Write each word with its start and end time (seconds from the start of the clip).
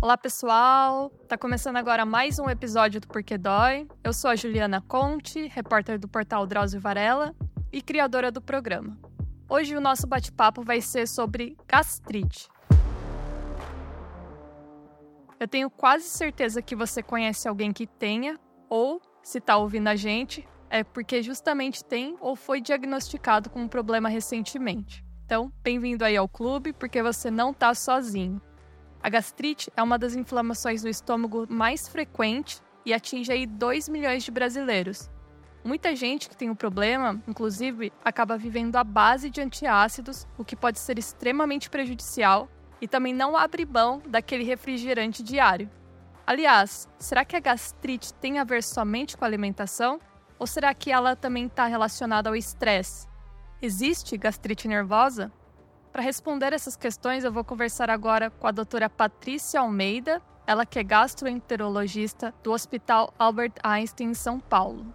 Olá, 0.00 0.16
pessoal! 0.16 1.10
Tá 1.26 1.36
começando 1.36 1.76
agora 1.76 2.06
mais 2.06 2.38
um 2.38 2.48
episódio 2.48 3.00
do 3.00 3.08
Porquê 3.08 3.36
Dói. 3.36 3.84
Eu 4.04 4.12
sou 4.12 4.30
a 4.30 4.36
Juliana 4.36 4.80
Conte, 4.80 5.48
repórter 5.48 5.98
do 5.98 6.06
portal 6.06 6.46
Drauzio 6.46 6.80
Varela 6.80 7.34
e 7.72 7.82
criadora 7.82 8.30
do 8.30 8.40
programa. 8.40 8.96
Hoje 9.48 9.76
o 9.76 9.80
nosso 9.80 10.06
bate-papo 10.06 10.62
vai 10.62 10.80
ser 10.80 11.08
sobre 11.08 11.56
gastrite. 11.66 12.46
Eu 15.40 15.48
tenho 15.48 15.68
quase 15.68 16.04
certeza 16.04 16.62
que 16.62 16.76
você 16.76 17.02
conhece 17.02 17.48
alguém 17.48 17.72
que 17.72 17.84
tenha, 17.84 18.38
ou, 18.70 19.02
se 19.20 19.40
tá 19.40 19.56
ouvindo 19.56 19.88
a 19.88 19.96
gente, 19.96 20.46
é 20.70 20.84
porque 20.84 21.24
justamente 21.24 21.84
tem 21.84 22.16
ou 22.20 22.36
foi 22.36 22.60
diagnosticado 22.60 23.50
com 23.50 23.62
um 23.62 23.68
problema 23.68 24.08
recentemente. 24.08 25.04
Então, 25.24 25.52
bem-vindo 25.60 26.04
aí 26.04 26.16
ao 26.16 26.28
clube, 26.28 26.72
porque 26.72 27.02
você 27.02 27.32
não 27.32 27.52
tá 27.52 27.74
sozinho. 27.74 28.40
A 29.02 29.08
gastrite 29.08 29.70
é 29.76 29.82
uma 29.82 29.98
das 29.98 30.14
inflamações 30.14 30.82
do 30.82 30.88
estômago 30.88 31.46
mais 31.48 31.86
frequente 31.88 32.60
e 32.84 32.92
atinge 32.92 33.30
aí 33.30 33.46
2 33.46 33.88
milhões 33.88 34.24
de 34.24 34.30
brasileiros. 34.30 35.10
Muita 35.64 35.94
gente 35.94 36.28
que 36.28 36.36
tem 36.36 36.50
o 36.50 36.56
problema, 36.56 37.22
inclusive, 37.26 37.92
acaba 38.04 38.36
vivendo 38.36 38.76
à 38.76 38.84
base 38.84 39.30
de 39.30 39.40
antiácidos, 39.40 40.26
o 40.36 40.44
que 40.44 40.56
pode 40.56 40.78
ser 40.78 40.98
extremamente 40.98 41.68
prejudicial 41.68 42.48
e 42.80 42.88
também 42.88 43.12
não 43.12 43.36
abre 43.36 43.66
mão 43.66 44.02
daquele 44.06 44.44
refrigerante 44.44 45.22
diário. 45.22 45.70
Aliás, 46.26 46.88
será 46.98 47.24
que 47.24 47.36
a 47.36 47.40
gastrite 47.40 48.12
tem 48.14 48.38
a 48.38 48.44
ver 48.44 48.62
somente 48.62 49.16
com 49.16 49.24
a 49.24 49.28
alimentação? 49.28 50.00
Ou 50.38 50.46
será 50.46 50.72
que 50.74 50.90
ela 50.90 51.16
também 51.16 51.46
está 51.46 51.66
relacionada 51.66 52.28
ao 52.28 52.36
estresse? 52.36 53.08
Existe 53.60 54.16
gastrite 54.16 54.68
nervosa? 54.68 55.32
Para 55.98 56.04
responder 56.04 56.52
essas 56.52 56.76
questões, 56.76 57.24
eu 57.24 57.32
vou 57.32 57.42
conversar 57.42 57.90
agora 57.90 58.30
com 58.30 58.46
a 58.46 58.52
doutora 58.52 58.88
Patrícia 58.88 59.58
Almeida, 59.58 60.22
ela 60.46 60.64
que 60.64 60.78
é 60.78 60.84
gastroenterologista 60.84 62.32
do 62.40 62.52
Hospital 62.52 63.12
Albert 63.18 63.54
Einstein 63.64 64.10
em 64.10 64.14
São 64.14 64.38
Paulo. 64.38 64.94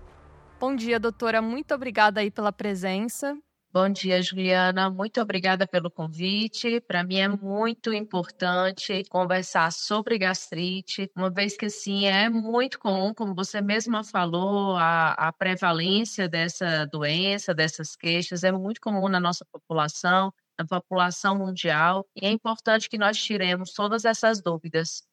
Bom 0.57 0.73
dia, 0.73 0.97
doutora. 1.01 1.41
Muito 1.41 1.75
obrigada 1.75 2.21
aí 2.21 2.31
pela 2.31 2.53
presença. 2.53 3.37
Bom 3.73 3.89
dia, 3.89 4.21
Juliana. 4.21 4.89
Muito 4.89 5.19
obrigada 5.19 5.67
pelo 5.67 5.91
convite. 5.91 6.79
Para 6.79 7.03
mim 7.03 7.17
é 7.17 7.27
muito 7.27 7.91
importante 7.91 9.03
conversar 9.09 9.73
sobre 9.73 10.17
gastrite, 10.17 11.11
uma 11.17 11.29
vez 11.29 11.57
que 11.57 11.65
assim 11.65 12.05
é 12.05 12.29
muito 12.29 12.79
comum, 12.79 13.13
como 13.13 13.35
você 13.35 13.59
mesma 13.61 14.05
falou, 14.05 14.77
a, 14.77 15.13
a 15.13 15.33
prevalência 15.33 16.29
dessa 16.29 16.85
doença, 16.85 17.53
dessas 17.53 17.93
queixas 17.93 18.43
é 18.45 18.53
muito 18.53 18.79
comum 18.79 19.09
na 19.09 19.19
nossa 19.19 19.43
população, 19.51 20.31
na 20.57 20.65
população 20.65 21.37
mundial, 21.37 22.07
e 22.15 22.25
é 22.25 22.31
importante 22.31 22.89
que 22.89 22.97
nós 22.97 23.17
tiremos 23.17 23.73
todas 23.73 24.05
essas 24.05 24.41
dúvidas. 24.41 25.03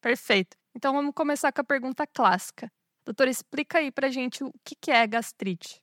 Perfeito. 0.00 0.56
Então 0.74 0.92
vamos 0.92 1.12
começar 1.14 1.52
com 1.52 1.60
a 1.60 1.64
pergunta 1.64 2.06
clássica. 2.06 2.70
Doutora, 3.04 3.30
explica 3.30 3.78
aí 3.78 3.90
para 3.90 4.10
gente 4.10 4.44
o 4.44 4.52
que 4.64 4.90
é 4.90 5.06
gastrite. 5.06 5.80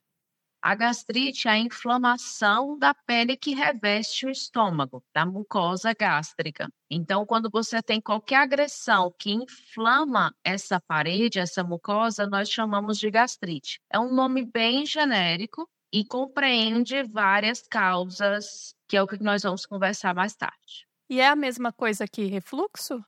A 0.62 0.74
gastrite 0.74 1.48
é 1.48 1.52
a 1.52 1.58
inflamação 1.58 2.78
da 2.78 2.94
pele 2.94 3.38
que 3.38 3.54
reveste 3.54 4.26
o 4.26 4.30
estômago, 4.30 5.04
da 5.14 5.26
mucosa 5.26 5.94
gástrica. 5.94 6.68
Então, 6.90 7.26
quando 7.26 7.50
você 7.50 7.82
tem 7.82 8.02
qualquer 8.02 8.38
agressão 8.38 9.14
que 9.20 9.32
inflama 9.32 10.34
essa 10.44 10.82
parede, 10.82 11.40
essa 11.40 11.64
mucosa, 11.64 12.26
nós 12.26 12.50
chamamos 12.50 12.98
de 12.98 13.10
gastrite. 13.12 13.80
É 13.90 14.00
um 14.00 14.14
nome 14.14 14.46
bem 14.46 14.86
genérico 14.86 15.70
e 15.92 16.06
compreende 16.06 17.04
várias 17.04 17.62
causas, 17.62 18.76
que 18.88 18.98
é 18.98 19.02
o 19.02 19.08
que 19.08 19.22
nós 19.22 19.44
vamos 19.44 19.66
conversar 19.66 20.14
mais 20.14 20.36
tarde. 20.36 20.88
E 21.10 21.22
é 21.22 21.28
a 21.28 21.36
mesma 21.36 21.72
coisa 21.72 22.08
que 22.08 22.26
refluxo? 22.26 23.04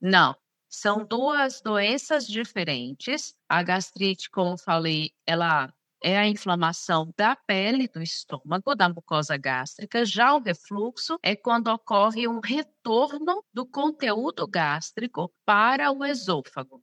Não. 0.00 0.36
São 0.68 1.04
duas 1.04 1.60
doenças 1.60 2.26
diferentes. 2.26 3.34
A 3.48 3.62
gastrite, 3.62 4.28
como 4.28 4.58
falei, 4.58 5.12
ela 5.24 5.72
é 6.02 6.18
a 6.18 6.28
inflamação 6.28 7.12
da 7.16 7.34
pele 7.34 7.88
do 7.88 8.02
estômago, 8.02 8.74
da 8.74 8.88
mucosa 8.88 9.36
gástrica. 9.36 10.04
Já 10.04 10.34
o 10.34 10.40
refluxo 10.40 11.18
é 11.22 11.34
quando 11.34 11.68
ocorre 11.68 12.28
um 12.28 12.40
retorno 12.40 13.42
do 13.52 13.66
conteúdo 13.66 14.46
gástrico 14.46 15.32
para 15.44 15.90
o 15.92 16.04
esôfago. 16.04 16.82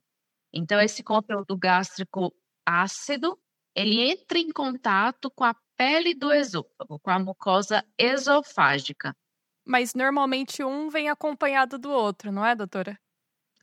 Então, 0.52 0.80
esse 0.80 1.02
conteúdo 1.02 1.56
gástrico 1.56 2.34
ácido, 2.66 3.38
ele 3.74 4.00
entra 4.00 4.38
em 4.38 4.50
contato 4.52 5.30
com 5.30 5.44
a 5.44 5.54
pele 5.76 6.14
do 6.14 6.32
esôfago, 6.32 6.98
com 7.00 7.10
a 7.10 7.18
mucosa 7.18 7.84
esofágica. 7.98 9.14
Mas 9.66 9.94
normalmente 9.94 10.62
um 10.64 10.88
vem 10.90 11.08
acompanhado 11.08 11.78
do 11.78 11.90
outro, 11.90 12.32
não 12.32 12.44
é, 12.44 12.54
doutora? 12.54 12.98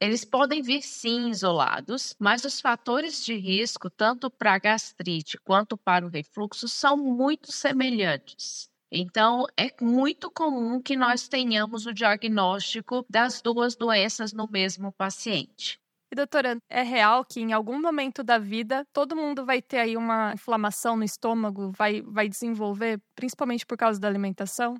Eles 0.02 0.26
podem 0.26 0.62
vir 0.62 0.82
sim 0.82 1.30
isolados, 1.30 2.14
mas 2.20 2.44
os 2.44 2.60
fatores 2.60 3.24
de 3.24 3.36
risco, 3.36 3.90
tanto 3.90 4.30
para 4.30 4.54
a 4.56 4.60
gastrite 4.60 5.38
quanto 5.38 5.78
para 5.78 6.06
o 6.06 6.10
refluxo, 6.10 6.68
são 6.68 6.98
muito 6.98 7.52
semelhantes. 7.52 8.70
Então, 8.92 9.46
é 9.58 9.70
muito 9.82 10.30
comum 10.30 10.82
que 10.82 10.98
nós 10.98 11.28
tenhamos 11.28 11.86
o 11.86 11.94
diagnóstico 11.94 13.06
das 13.10 13.42
duas 13.42 13.76
doenças 13.76 14.34
no 14.34 14.48
mesmo 14.50 14.92
paciente. 14.92 15.80
E 16.12 16.16
doutora, 16.16 16.58
é 16.70 16.82
real 16.84 17.24
que 17.26 17.40
em 17.40 17.54
algum 17.54 17.82
momento 17.82 18.22
da 18.24 18.38
vida 18.38 18.86
todo 18.94 19.16
mundo 19.16 19.46
vai 19.46 19.62
ter 19.62 19.80
aí 19.80 19.96
uma 19.96 20.34
inflamação 20.34 20.98
no 20.98 21.04
estômago, 21.06 21.72
vai, 21.72 22.02
vai 22.02 22.28
desenvolver, 22.28 23.02
principalmente 23.16 23.66
por 23.66 23.78
causa 23.78 24.00
da 24.00 24.08
alimentação? 24.10 24.76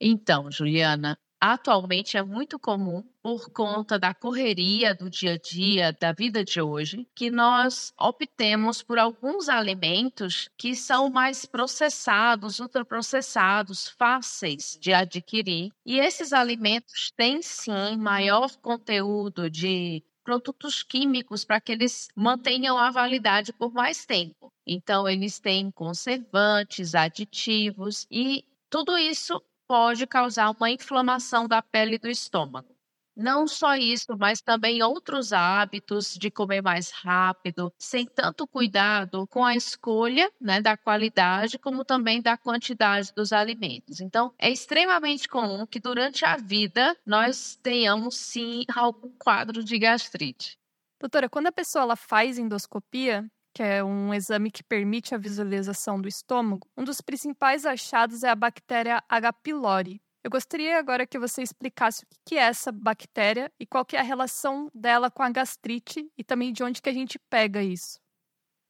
Então, 0.00 0.50
Juliana, 0.50 1.16
atualmente 1.40 2.16
é 2.16 2.22
muito 2.22 2.58
comum, 2.58 3.02
por 3.22 3.50
conta 3.52 3.98
da 3.98 4.12
correria 4.14 4.94
do 4.94 5.08
dia 5.08 5.34
a 5.34 5.38
dia, 5.38 5.92
da 5.92 6.12
vida 6.12 6.44
de 6.44 6.60
hoje, 6.60 7.06
que 7.14 7.30
nós 7.30 7.92
optemos 7.98 8.82
por 8.82 8.98
alguns 8.98 9.48
alimentos 9.48 10.48
que 10.58 10.74
são 10.74 11.08
mais 11.10 11.46
processados, 11.46 12.58
ultraprocessados, 12.60 13.88
fáceis 13.88 14.76
de 14.80 14.92
adquirir. 14.92 15.70
E 15.86 15.98
esses 15.98 16.32
alimentos 16.32 17.12
têm 17.16 17.40
sim 17.42 17.96
maior 17.96 18.56
conteúdo 18.60 19.48
de 19.50 20.02
produtos 20.24 20.82
químicos 20.82 21.44
para 21.44 21.60
que 21.60 21.72
eles 21.72 22.08
mantenham 22.16 22.78
a 22.78 22.90
validade 22.90 23.52
por 23.52 23.72
mais 23.72 24.04
tempo. 24.06 24.52
Então, 24.66 25.08
eles 25.08 25.38
têm 25.38 25.70
conservantes, 25.70 26.94
aditivos 26.94 28.06
e 28.10 28.44
tudo 28.70 28.98
isso 28.98 29.40
pode 29.68 30.06
causar 30.06 30.50
uma 30.50 30.70
inflamação 30.70 31.46
da 31.46 31.62
pele 31.62 31.98
do 31.98 32.08
estômago. 32.08 32.73
Não 33.16 33.46
só 33.46 33.76
isso, 33.76 34.16
mas 34.18 34.40
também 34.42 34.82
outros 34.82 35.32
hábitos 35.32 36.14
de 36.14 36.30
comer 36.32 36.60
mais 36.62 36.90
rápido, 36.90 37.72
sem 37.78 38.04
tanto 38.06 38.46
cuidado 38.46 39.26
com 39.28 39.44
a 39.44 39.54
escolha 39.54 40.30
né, 40.40 40.60
da 40.60 40.76
qualidade, 40.76 41.58
como 41.58 41.84
também 41.84 42.20
da 42.20 42.36
quantidade 42.36 43.12
dos 43.14 43.32
alimentos. 43.32 44.00
Então, 44.00 44.34
é 44.36 44.50
extremamente 44.50 45.28
comum 45.28 45.64
que 45.64 45.78
durante 45.78 46.24
a 46.24 46.36
vida 46.36 46.96
nós 47.06 47.56
tenhamos 47.62 48.16
sim 48.16 48.64
algum 48.74 49.10
quadro 49.16 49.62
de 49.62 49.78
gastrite. 49.78 50.58
Doutora, 51.00 51.28
quando 51.28 51.46
a 51.46 51.52
pessoa 51.52 51.82
ela 51.82 51.96
faz 51.96 52.36
endoscopia, 52.38 53.24
que 53.54 53.62
é 53.62 53.84
um 53.84 54.12
exame 54.12 54.50
que 54.50 54.64
permite 54.64 55.14
a 55.14 55.18
visualização 55.18 56.00
do 56.00 56.08
estômago, 56.08 56.66
um 56.76 56.82
dos 56.82 57.00
principais 57.00 57.64
achados 57.64 58.24
é 58.24 58.30
a 58.30 58.34
bactéria 58.34 59.00
H. 59.08 59.32
pylori. 59.34 60.00
Eu 60.24 60.30
gostaria 60.30 60.78
agora 60.78 61.06
que 61.06 61.18
você 61.18 61.42
explicasse 61.42 62.02
o 62.02 62.08
que 62.24 62.36
é 62.36 62.44
essa 62.44 62.72
bactéria 62.72 63.52
e 63.60 63.66
qual 63.66 63.86
é 63.92 63.98
a 63.98 64.02
relação 64.02 64.70
dela 64.74 65.10
com 65.10 65.22
a 65.22 65.28
gastrite 65.28 66.10
e 66.16 66.24
também 66.24 66.50
de 66.50 66.64
onde 66.64 66.80
que 66.80 66.88
a 66.88 66.94
gente 66.94 67.18
pega 67.28 67.62
isso. 67.62 68.00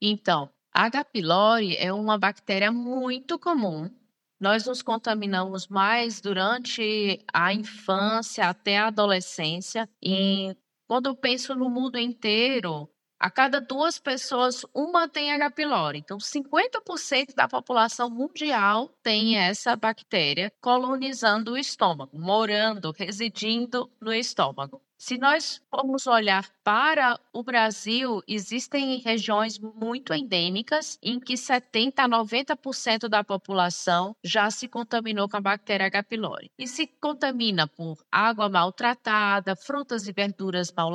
Então, 0.02 0.50
a 0.74 0.86
H. 0.86 1.04
pylori 1.04 1.76
é 1.76 1.92
uma 1.92 2.18
bactéria 2.18 2.72
muito 2.72 3.38
comum. 3.38 3.88
Nós 4.40 4.66
nos 4.66 4.82
contaminamos 4.82 5.68
mais 5.68 6.20
durante 6.20 7.24
a 7.32 7.54
infância 7.54 8.48
até 8.48 8.78
a 8.78 8.88
adolescência 8.88 9.88
e 10.02 10.56
quando 10.88 11.06
eu 11.06 11.14
penso 11.14 11.54
no 11.54 11.70
mundo 11.70 11.96
inteiro, 11.96 12.90
a 13.18 13.30
cada 13.30 13.60
duas 13.60 13.98
pessoas, 13.98 14.64
uma 14.74 15.08
tem 15.08 15.32
H. 15.32 15.50
pylori. 15.50 15.98
Então, 15.98 16.18
50% 16.18 17.34
da 17.34 17.48
população 17.48 18.10
mundial 18.10 18.88
tem 19.02 19.36
essa 19.38 19.76
bactéria 19.76 20.52
colonizando 20.60 21.52
o 21.52 21.58
estômago, 21.58 22.18
morando, 22.18 22.92
residindo 22.96 23.90
no 24.00 24.12
estômago. 24.12 24.82
Se 25.06 25.18
nós 25.18 25.60
formos 25.70 26.06
olhar 26.06 26.48
para 26.64 27.20
o 27.30 27.42
Brasil, 27.42 28.22
existem 28.26 28.96
regiões 29.00 29.58
muito 29.58 30.14
endêmicas 30.14 30.98
em 31.02 31.20
que 31.20 31.36
70 31.36 32.04
a 32.04 32.08
90% 32.08 33.06
da 33.06 33.22
população 33.22 34.16
já 34.24 34.50
se 34.50 34.66
contaminou 34.66 35.28
com 35.28 35.36
a 35.36 35.42
bactéria 35.42 35.88
H. 35.88 36.04
pylori. 36.04 36.50
E 36.58 36.66
se 36.66 36.86
contamina 36.86 37.68
por 37.68 38.02
água 38.10 38.48
maltratada, 38.48 39.54
frutas 39.54 40.08
e 40.08 40.12
verduras 40.12 40.72
mal 40.72 40.88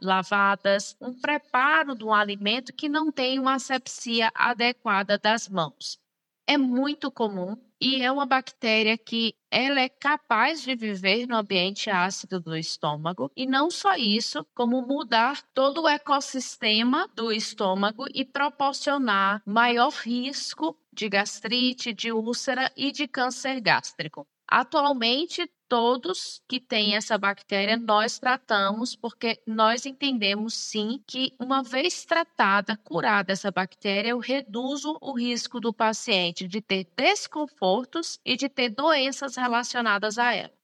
lavadas, 0.00 0.96
um 1.00 1.12
preparo 1.20 1.96
de 1.96 2.04
um 2.04 2.14
alimento 2.14 2.72
que 2.72 2.88
não 2.88 3.10
tem 3.10 3.40
uma 3.40 3.54
asepsia 3.54 4.30
adequada 4.36 5.18
das 5.18 5.48
mãos. 5.48 5.98
é 6.46 6.56
muito 6.56 7.10
comum 7.10 7.56
e 7.80 8.02
é 8.02 8.10
uma 8.10 8.26
bactéria 8.26 8.98
que 8.98 9.34
ela 9.50 9.80
é 9.80 9.88
capaz 9.88 10.62
de 10.62 10.74
viver 10.74 11.26
no 11.26 11.36
ambiente 11.36 11.90
ácido 11.90 12.40
do 12.40 12.56
estômago 12.56 13.30
e 13.36 13.46
não 13.46 13.70
só 13.70 13.94
isso, 13.96 14.46
como 14.54 14.82
mudar 14.82 15.42
todo 15.54 15.82
o 15.82 15.88
ecossistema 15.88 17.08
do 17.14 17.32
estômago 17.32 18.06
e 18.14 18.24
proporcionar 18.24 19.42
maior 19.46 19.90
risco 19.90 20.78
de 20.92 21.08
gastrite, 21.08 21.92
de 21.92 22.12
úlcera 22.12 22.72
e 22.76 22.90
de 22.90 23.06
câncer 23.06 23.60
gástrico. 23.60 24.26
Atualmente, 24.50 25.46
todos 25.68 26.40
que 26.48 26.58
têm 26.58 26.96
essa 26.96 27.18
bactéria 27.18 27.76
nós 27.76 28.18
tratamos, 28.18 28.96
porque 28.96 29.38
nós 29.46 29.84
entendemos 29.84 30.54
sim 30.54 31.02
que, 31.06 31.34
uma 31.38 31.62
vez 31.62 32.04
tratada, 32.06 32.74
curada 32.78 33.30
essa 33.32 33.50
bactéria, 33.50 34.08
eu 34.10 34.18
reduzo 34.18 34.96
o 35.02 35.12
risco 35.12 35.60
do 35.60 35.70
paciente 35.72 36.48
de 36.48 36.62
ter 36.62 36.88
desconfortos 36.96 38.18
e 38.24 38.36
de 38.36 38.48
ter 38.48 38.70
doenças 38.70 39.36
relacionadas 39.36 40.16
a 40.18 40.34
ela. 40.34 40.58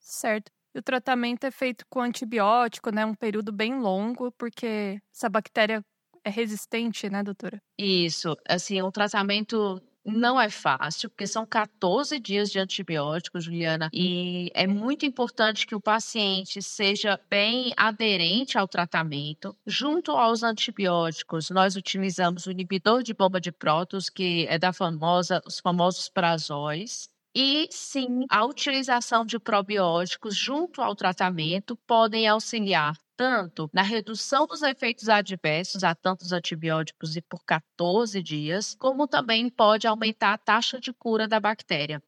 Certo. 0.00 0.50
E 0.74 0.78
o 0.78 0.82
tratamento 0.82 1.44
é 1.44 1.50
feito 1.50 1.84
com 1.88 2.00
antibiótico, 2.00 2.90
né? 2.90 3.04
Um 3.04 3.14
período 3.14 3.52
bem 3.52 3.78
longo, 3.80 4.30
porque 4.32 5.00
essa 5.14 5.28
bactéria 5.28 5.82
é 6.24 6.30
resistente, 6.30 7.08
né, 7.10 7.22
doutora? 7.22 7.60
Isso. 7.78 8.34
Assim, 8.48 8.80
o 8.82 8.90
tratamento 8.90 9.80
não 10.06 10.40
é 10.40 10.48
fácil, 10.48 11.10
porque 11.10 11.26
são 11.26 11.44
14 11.44 12.18
dias 12.20 12.50
de 12.50 12.58
antibiótico, 12.58 13.40
Juliana, 13.40 13.90
e 13.92 14.50
é 14.54 14.66
muito 14.66 15.04
importante 15.04 15.66
que 15.66 15.74
o 15.74 15.80
paciente 15.80 16.62
seja 16.62 17.20
bem 17.28 17.72
aderente 17.76 18.56
ao 18.56 18.68
tratamento. 18.68 19.56
Junto 19.66 20.12
aos 20.12 20.42
antibióticos, 20.42 21.50
nós 21.50 21.76
utilizamos 21.76 22.46
o 22.46 22.50
inibidor 22.50 23.02
de 23.02 23.12
bomba 23.14 23.40
de 23.40 23.50
prótons, 23.50 24.08
que 24.08 24.46
é 24.48 24.58
da 24.58 24.72
famosa, 24.72 25.42
os 25.46 25.58
famosos 25.60 26.08
prazóis. 26.08 27.08
E 27.36 27.68
sim, 27.70 28.24
a 28.28 28.44
utilização 28.44 29.24
de 29.24 29.38
probióticos 29.38 30.34
junto 30.34 30.82
ao 30.82 30.96
tratamento 30.96 31.76
podem 31.86 32.26
auxiliar 32.26 32.96
tanto 33.16 33.70
na 33.72 33.82
redução 33.82 34.44
dos 34.46 34.60
efeitos 34.62 35.08
adversos 35.08 35.84
a 35.84 35.94
tantos 35.94 36.32
antibióticos 36.32 37.14
e 37.16 37.22
por 37.22 37.44
14 37.44 38.20
dias, 38.22 38.74
como 38.74 39.06
também 39.06 39.48
pode 39.48 39.86
aumentar 39.86 40.32
a 40.32 40.38
taxa 40.38 40.80
de 40.80 40.92
cura 40.92 41.28
da 41.28 41.38
bactéria. 41.38 42.02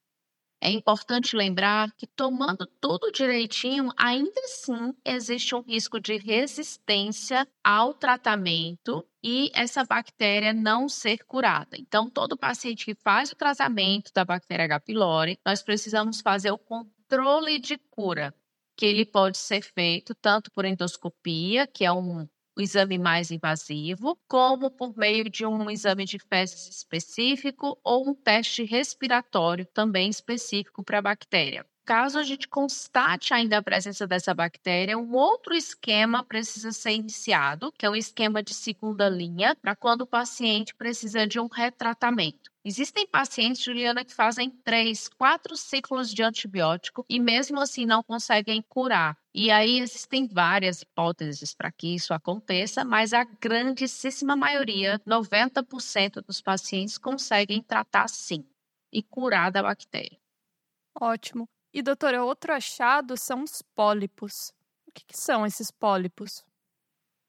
É 0.61 0.71
importante 0.71 1.37
lembrar 1.37 1.93
que, 1.93 2.07
tomando 2.07 2.67
tudo 2.81 3.13
direitinho, 3.13 3.93
ainda 3.97 4.41
assim 4.41 4.93
existe 5.05 5.55
um 5.55 5.61
risco 5.61 6.01
de 6.01 6.17
resistência 6.17 7.47
ao 7.63 7.95
tratamento 7.95 9.07
e 9.23 9.51
essa 9.55 9.85
bactéria 9.85 10.53
não 10.53 10.89
ser 10.89 11.25
curada. 11.25 11.77
Então, 11.79 12.11
todo 12.11 12.37
paciente 12.37 12.85
que 12.85 12.95
faz 12.95 13.31
o 13.31 13.37
tratamento 13.37 14.13
da 14.13 14.25
bactéria 14.25 14.65
H. 14.65 14.81
pylori, 14.81 15.39
nós 15.47 15.63
precisamos 15.63 16.21
fazer 16.21 16.51
o 16.51 16.59
controle 16.59 17.61
de 17.61 17.79
cura, 17.91 18.35
que 18.77 18.85
ele 18.85 19.07
pode 19.07 19.39
ser 19.39 19.63
feito 19.63 20.13
tanto 20.15 20.51
por 20.51 20.65
endoscopia, 20.65 21.69
que 21.69 21.85
é 21.85 21.93
um 21.93 22.29
o 22.59 22.63
exame 22.63 22.99
mais 22.99 23.31
invasivo, 23.31 24.19
como 24.29 24.71
por 24.71 24.97
meio 24.97 25.31
de 25.31 25.47
um 25.47 25.71
exame 25.71 26.05
de 26.05 26.19
fezes 26.19 26.69
específico 26.69 27.79
ou 27.85 28.09
um 28.11 28.15
teste 28.15 28.65
respiratório 28.65 29.65
também 29.67 30.09
específico 30.11 30.83
para 30.85 30.99
a 30.99 31.03
bactéria. 31.03 31.65
Caso 31.87 32.19
a 32.19 32.23
gente 32.23 32.49
constate 32.49 33.33
ainda 33.33 33.59
a 33.59 33.63
presença 33.63 34.07
dessa 34.07 34.35
bactéria, 34.35 34.99
um 34.99 35.15
outro 35.15 35.55
esquema 35.55 36.23
precisa 36.23 36.71
ser 36.73 36.93
iniciado, 36.93 37.73
que 37.79 37.87
é 37.87 37.91
um 37.91 37.97
esquema 37.97 38.43
de 38.43 38.53
segunda 38.53 39.09
linha, 39.09 39.57
para 39.57 39.75
quando 39.75 40.03
o 40.03 40.07
paciente 40.07 40.75
precisa 40.75 41.27
de 41.27 41.41
um 41.41 41.47
retratamento. 41.47 42.51
Existem 42.69 43.07
pacientes, 43.07 43.63
Juliana, 43.63 44.05
que 44.05 44.13
fazem 44.13 44.51
três, 44.51 45.09
quatro 45.09 45.57
ciclos 45.57 46.13
de 46.13 46.23
antibiótico 46.23 47.03
e 47.09 47.19
mesmo 47.19 47.59
assim 47.59 47.87
não 47.87 48.03
conseguem 48.03 48.61
curar. 48.61 49.17
E 49.35 49.51
aí 49.51 49.79
existem 49.79 50.29
várias 50.29 50.83
hipóteses 50.83 51.55
para 51.55 51.73
que 51.73 51.95
isso 51.95 52.13
aconteça, 52.13 52.85
mas 52.85 53.15
a 53.15 53.25
grandíssima 53.25 54.37
maioria, 54.37 55.01
90% 55.07 56.21
dos 56.21 56.43
pacientes, 56.43 56.99
conseguem 56.99 57.63
tratar 57.63 58.07
sim 58.07 58.45
e 58.93 59.03
curar 59.03 59.51
da 59.51 59.63
bactéria. 59.63 60.21
Ótimo. 61.01 61.49
E, 61.73 61.81
doutora, 61.81 62.23
outro 62.23 62.53
achado 62.53 63.17
são 63.17 63.45
os 63.45 63.63
pólipos. 63.75 64.53
O 64.87 64.93
que, 64.93 65.07
que 65.07 65.17
são 65.17 65.47
esses 65.47 65.71
pólipos? 65.71 66.45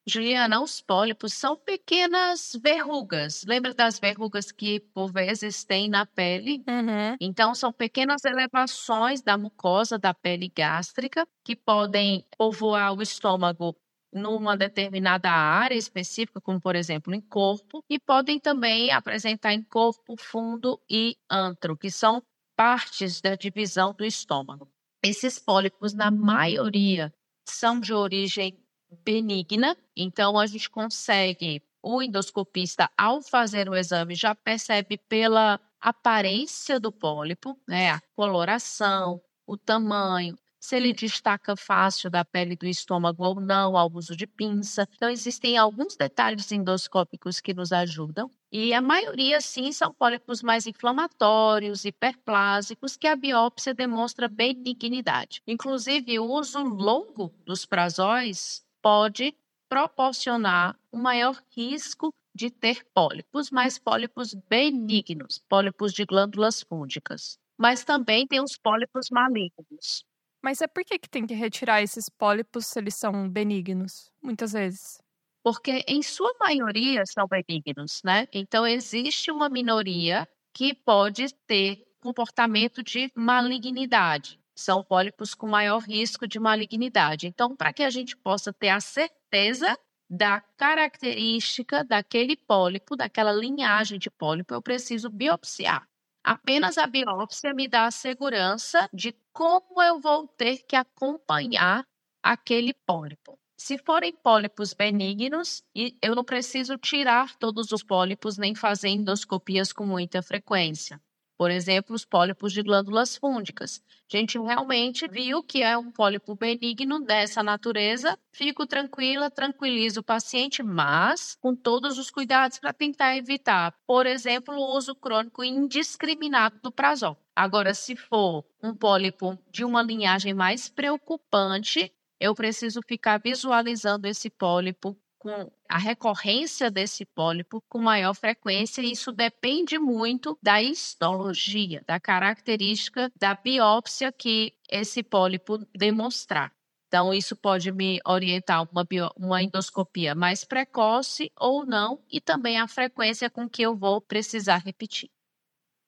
Juliana, 0.10 0.62
os 0.62 0.82
pólipos 0.82 1.34
são 1.34 1.56
pequenas 1.56 2.58
verrugas. 2.62 3.44
Lembra 3.48 3.74
das 3.74 4.00
verrugas 4.00 4.52
que 4.52 4.80
por 4.80 5.12
vezes 5.12 5.64
tem 5.64 5.88
na 5.88 6.06
pele? 6.06 6.64
Uhum. 6.68 7.16
Então, 7.22 7.54
são 7.54 7.72
pequenas 7.72 8.26
elevações 8.26 9.22
da 9.22 9.38
mucosa 9.38 9.98
da 9.98 10.14
pele 10.14 10.52
gástrica 10.54 11.28
que 11.46 11.56
podem 11.56 12.26
povoar 12.38 12.94
o 12.94 13.02
estômago 13.02 13.76
numa 14.12 14.58
determinada 14.58 15.30
área 15.30 15.76
específica, 15.76 16.42
como 16.42 16.60
por 16.60 16.76
exemplo 16.76 17.14
em 17.14 17.22
corpo, 17.22 17.84
e 17.88 18.00
podem 18.00 18.40
também 18.40 18.92
apresentar 18.92 19.54
em 19.54 19.62
corpo, 19.62 20.16
fundo 20.18 20.82
e 20.90 21.16
antro, 21.30 21.78
que 21.78 21.92
são 21.92 22.24
partes 22.58 23.22
da 23.22 23.36
divisão 23.36 23.94
do 23.94 24.04
estômago. 24.04 24.68
Esses 25.04 25.40
pólipos, 25.40 25.94
na 25.94 26.12
maioria, 26.12 27.14
são 27.48 27.80
de 27.80 27.94
origem 27.94 28.58
benigna, 29.06 29.76
então 29.96 30.38
a 30.38 30.46
gente 30.46 30.70
consegue, 30.70 31.62
o 31.82 32.02
endoscopista, 32.02 32.90
ao 32.98 33.22
fazer 33.22 33.70
o 33.70 33.76
exame, 33.76 34.16
já 34.16 34.36
percebe 34.36 34.98
pela 34.98 35.60
aparência 35.80 36.80
do 36.80 36.92
pólipo, 36.92 37.58
né, 37.68 37.92
a 37.92 38.02
coloração, 38.16 39.22
o 39.48 39.58
tamanho, 39.58 40.36
se 40.60 40.76
ele 40.76 40.94
destaca 40.94 41.56
fácil 41.56 42.10
da 42.10 42.26
pele 42.26 42.56
do 42.56 42.66
estômago 42.66 43.24
ou 43.24 43.40
não 43.40 43.78
ao 43.78 43.90
uso 43.94 44.16
de 44.16 44.28
pinça. 44.28 44.88
Então, 44.96 45.10
existem 45.10 45.58
alguns 45.58 45.96
detalhes 45.96 46.52
endoscópicos 46.52 47.40
que 47.40 47.54
nos 47.54 47.72
ajudam. 47.72 48.30
E 48.52 48.74
a 48.74 48.82
maioria, 48.82 49.40
sim, 49.40 49.72
são 49.72 49.94
pólipos 49.94 50.42
mais 50.44 50.68
inflamatórios, 50.68 51.86
hiperplásicos, 51.86 52.98
que 52.98 53.08
a 53.08 53.16
biópsia 53.16 53.74
demonstra 53.74 54.28
benignidade. 54.28 55.42
Inclusive, 55.48 56.20
o 56.20 56.26
uso 56.26 56.60
longo 56.62 57.34
dos 57.46 57.66
prazóis 57.66 58.62
pode 58.82 59.36
proporcionar 59.70 60.78
um 60.92 61.00
maior 61.00 61.42
risco 61.56 62.14
de 62.34 62.50
ter 62.50 62.86
pólipos, 62.94 63.52
mas 63.52 63.78
pólipos 63.78 64.34
benignos, 64.34 65.40
pólipos 65.50 65.94
de 65.94 66.06
glândulas 66.06 66.62
fúngicas. 66.62 67.38
Mas 67.58 67.84
também 67.84 68.26
tem 68.26 68.42
os 68.42 68.58
pólipos 68.58 69.08
malignos. 69.12 70.04
Mas 70.42 70.62
é 70.62 70.68
por 70.68 70.84
que, 70.86 70.98
que 70.98 71.10
tem 71.10 71.28
que 71.28 71.34
retirar 71.34 71.82
esses 71.82 72.10
pólipos 72.10 72.68
se 72.68 72.80
eles 72.80 72.96
são 72.96 73.30
benignos, 73.30 74.10
muitas 74.24 74.54
vezes? 74.54 75.02
Porque 75.44 75.84
em 75.88 76.02
sua 76.02 76.34
maioria 76.40 77.04
são 77.06 77.28
benignos, 77.28 78.02
né? 78.04 78.28
Então 78.34 78.66
existe 78.66 79.32
uma 79.32 79.50
minoria 79.50 80.28
que 80.54 80.74
pode 80.74 81.34
ter 81.46 81.86
comportamento 82.02 82.82
de 82.82 83.12
malignidade 83.14 84.39
são 84.60 84.84
pólipos 84.84 85.34
com 85.34 85.48
maior 85.48 85.80
risco 85.80 86.28
de 86.28 86.40
malignidade. 86.40 87.28
Então, 87.28 87.56
para 87.56 87.74
que 87.74 87.84
a 87.84 87.90
gente 87.90 88.16
possa 88.16 88.52
ter 88.52 88.70
a 88.70 88.80
certeza 88.80 89.78
da 90.10 90.42
característica 90.58 91.84
daquele 91.84 92.36
pólipo, 92.36 92.96
daquela 92.96 93.32
linhagem 93.32 94.00
de 94.00 94.10
pólipo, 94.10 94.54
eu 94.54 94.62
preciso 94.62 95.10
biopsiar. 95.10 95.88
Apenas 96.24 96.78
a 96.78 96.86
biópsia 96.86 97.54
me 97.54 97.68
dá 97.68 97.86
a 97.86 97.92
segurança 97.92 98.90
de 98.92 99.16
como 99.32 99.82
eu 99.82 100.00
vou 100.00 100.28
ter 100.28 100.58
que 100.68 100.76
acompanhar 100.76 101.86
aquele 102.22 102.74
pólipo. 102.74 103.40
Se 103.58 103.78
forem 103.78 104.14
pólipos 104.14 104.74
benignos, 104.74 105.64
eu 106.02 106.16
não 106.16 106.24
preciso 106.24 106.78
tirar 106.78 107.36
todos 107.38 107.72
os 107.72 107.84
pólipos 107.84 108.38
nem 108.38 108.56
fazer 108.56 108.90
endoscopias 108.90 109.72
com 109.72 109.86
muita 109.86 110.22
frequência. 110.22 111.00
Por 111.40 111.52
exemplo, 111.52 111.96
os 111.96 112.04
pólipos 112.04 112.52
de 112.52 112.62
glândulas 112.62 113.16
fúngicas. 113.16 113.82
A 114.14 114.18
gente 114.18 114.38
realmente 114.38 115.08
viu 115.08 115.42
que 115.42 115.64
é 115.64 115.78
um 115.78 115.90
pólipo 115.90 116.36
benigno 116.36 117.00
dessa 117.00 117.42
natureza. 117.42 118.20
Fico 118.34 118.68
tranquila, 118.68 119.32
tranquilizo 119.32 120.02
o 120.02 120.04
paciente, 120.04 120.62
mas 120.62 121.38
com 121.40 121.56
todos 121.56 121.98
os 121.98 122.12
cuidados 122.12 122.60
para 122.60 122.74
tentar 122.74 123.16
evitar, 123.16 123.74
por 123.88 124.06
exemplo, 124.06 124.54
o 124.54 124.76
uso 124.76 124.94
crônico 124.94 125.42
indiscriminado 125.42 126.60
do 126.62 126.74
prazol. 126.74 127.18
Agora, 127.34 127.74
se 127.74 127.96
for 127.96 128.44
um 128.62 128.76
pólipo 128.76 129.40
de 129.50 129.64
uma 129.64 129.82
linhagem 129.82 130.34
mais 130.34 130.68
preocupante, 130.68 131.90
eu 132.20 132.36
preciso 132.36 132.82
ficar 132.86 133.18
visualizando 133.18 134.08
esse 134.08 134.30
pólipo 134.30 134.98
com 135.20 135.52
a 135.68 135.78
recorrência 135.78 136.72
desse 136.72 137.06
pólipo 137.06 137.62
com 137.70 137.78
maior 137.80 138.16
frequência, 138.16 138.82
e 138.82 138.92
isso 138.92 139.12
depende 139.12 139.78
muito 139.78 140.38
da 140.42 140.62
histologia, 140.62 141.84
da 141.86 142.00
característica 142.00 143.12
da 143.20 143.36
biópsia 143.36 144.12
que 144.12 144.54
esse 144.70 145.04
pólipo 145.04 145.60
demonstrar. 145.76 146.52
Então, 146.88 147.14
isso 147.14 147.36
pode 147.36 147.72
me 147.72 148.00
orientar 148.04 148.68
uma, 148.72 148.84
bio, 148.84 149.12
uma 149.16 149.44
endoscopia 149.44 150.16
mais 150.16 150.44
precoce 150.44 151.32
ou 151.38 151.64
não, 151.64 152.04
e 152.10 152.20
também 152.20 152.58
a 152.58 152.68
frequência 152.68 153.30
com 153.30 153.48
que 153.48 153.62
eu 153.62 153.76
vou 153.76 154.02
precisar 154.02 154.58
repetir. 154.58 155.12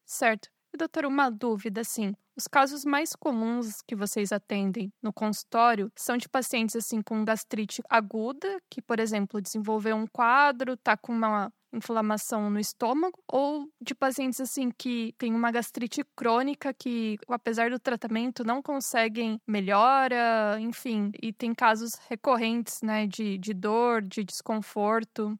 Certo. 0.05 0.49
E, 0.73 0.77
doutora, 0.77 1.07
uma 1.07 1.29
dúvida, 1.29 1.81
assim. 1.81 2.13
Os 2.35 2.47
casos 2.47 2.85
mais 2.85 3.13
comuns 3.13 3.81
que 3.81 3.93
vocês 3.95 4.31
atendem 4.31 4.91
no 5.03 5.11
consultório 5.11 5.91
são 5.97 6.15
de 6.17 6.29
pacientes, 6.29 6.75
assim, 6.77 7.01
com 7.01 7.25
gastrite 7.25 7.81
aguda, 7.89 8.57
que, 8.69 8.81
por 8.81 8.99
exemplo, 8.99 9.41
desenvolveu 9.41 9.95
um 9.97 10.07
quadro, 10.07 10.77
tá 10.77 10.95
com 10.95 11.11
uma 11.11 11.51
inflamação 11.73 12.49
no 12.49 12.59
estômago, 12.59 13.17
ou 13.29 13.67
de 13.81 13.93
pacientes, 13.93 14.39
assim, 14.39 14.69
que 14.77 15.13
têm 15.17 15.33
uma 15.33 15.51
gastrite 15.51 16.03
crônica 16.15 16.73
que, 16.73 17.17
apesar 17.27 17.69
do 17.69 17.79
tratamento, 17.79 18.43
não 18.45 18.61
conseguem 18.61 19.39
melhora, 19.47 20.57
enfim, 20.59 21.11
e 21.21 21.33
tem 21.33 21.53
casos 21.53 21.95
recorrentes, 22.09 22.81
né, 22.81 23.07
de, 23.07 23.37
de 23.37 23.53
dor, 23.53 24.01
de 24.01 24.23
desconforto. 24.23 25.37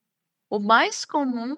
O 0.50 0.59
mais 0.59 1.05
comum 1.05 1.55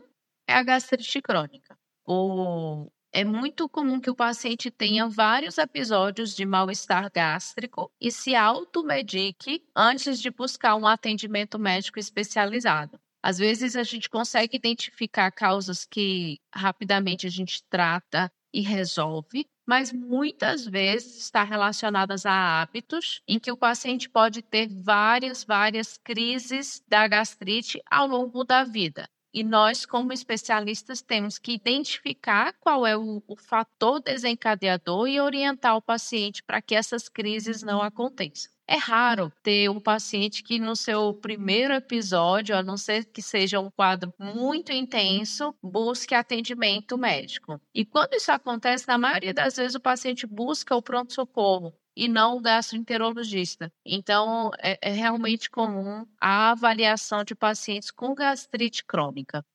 é 0.47 0.53
a 0.55 0.63
gastrite 0.63 1.21
crônica. 1.21 1.75
O 2.05 2.91
é 3.13 3.23
muito 3.23 3.69
comum 3.69 3.99
que 3.99 4.09
o 4.09 4.15
paciente 4.15 4.71
tenha 4.71 5.07
vários 5.07 5.57
episódios 5.59 6.35
de 6.35 6.45
mal-estar 6.45 7.11
gástrico 7.11 7.91
e 8.01 8.11
se 8.11 8.35
automedique 8.35 9.63
antes 9.75 10.19
de 10.19 10.31
buscar 10.31 10.75
um 10.75 10.87
atendimento 10.87 11.59
médico 11.59 11.99
especializado. 11.99 12.99
Às 13.21 13.37
vezes 13.37 13.75
a 13.75 13.83
gente 13.83 14.09
consegue 14.09 14.57
identificar 14.57 15.31
causas 15.31 15.85
que 15.85 16.39
rapidamente 16.53 17.27
a 17.27 17.29
gente 17.29 17.63
trata 17.69 18.31
e 18.51 18.61
resolve, 18.61 19.45
mas 19.65 19.93
muitas 19.93 20.65
vezes 20.65 21.17
está 21.19 21.43
relacionadas 21.43 22.25
a 22.25 22.61
hábitos 22.61 23.21
em 23.27 23.39
que 23.39 23.51
o 23.51 23.57
paciente 23.57 24.09
pode 24.09 24.41
ter 24.41 24.67
várias, 24.67 25.43
várias 25.43 25.97
crises 25.97 26.83
da 26.87 27.07
gastrite 27.07 27.81
ao 27.89 28.07
longo 28.07 28.43
da 28.43 28.63
vida. 28.63 29.07
E 29.33 29.43
nós, 29.43 29.85
como 29.85 30.13
especialistas, 30.13 31.01
temos 31.01 31.39
que 31.39 31.53
identificar 31.53 32.53
qual 32.59 32.85
é 32.85 32.95
o, 32.95 33.23
o 33.27 33.35
fator 33.35 33.99
desencadeador 33.99 35.07
e 35.07 35.19
orientar 35.19 35.75
o 35.75 35.81
paciente 35.81 36.43
para 36.43 36.61
que 36.61 36.75
essas 36.75 37.09
crises 37.09 37.63
não 37.63 37.81
aconteçam. 37.81 38.53
É 38.67 38.77
raro 38.77 39.31
ter 39.41 39.69
um 39.69 39.79
paciente 39.79 40.43
que 40.43 40.59
no 40.59 40.75
seu 40.75 41.13
primeiro 41.15 41.73
episódio, 41.73 42.55
a 42.55 42.63
não 42.63 42.77
ser 42.77 43.05
que 43.05 43.21
seja 43.21 43.59
um 43.59 43.69
quadro 43.69 44.13
muito 44.17 44.71
intenso, 44.71 45.53
busque 45.61 46.15
atendimento 46.15 46.97
médico. 46.97 47.59
E 47.73 47.83
quando 47.83 48.13
isso 48.13 48.31
acontece, 48.31 48.87
na 48.87 48.97
maioria 48.97 49.33
das 49.33 49.57
vezes 49.57 49.75
o 49.75 49.81
paciente 49.81 50.25
busca 50.25 50.75
o 50.75 50.81
pronto-socorro 50.81 51.73
e 51.95 52.07
não 52.07 52.41
gastroenterologista. 52.41 53.71
Então, 53.85 54.51
é, 54.59 54.77
é 54.81 54.91
realmente 54.91 55.49
comum 55.49 56.05
a 56.19 56.51
avaliação 56.51 57.23
de 57.23 57.35
pacientes 57.35 57.91
com 57.91 58.13
gastrite 58.13 58.83
crônica. 58.85 59.45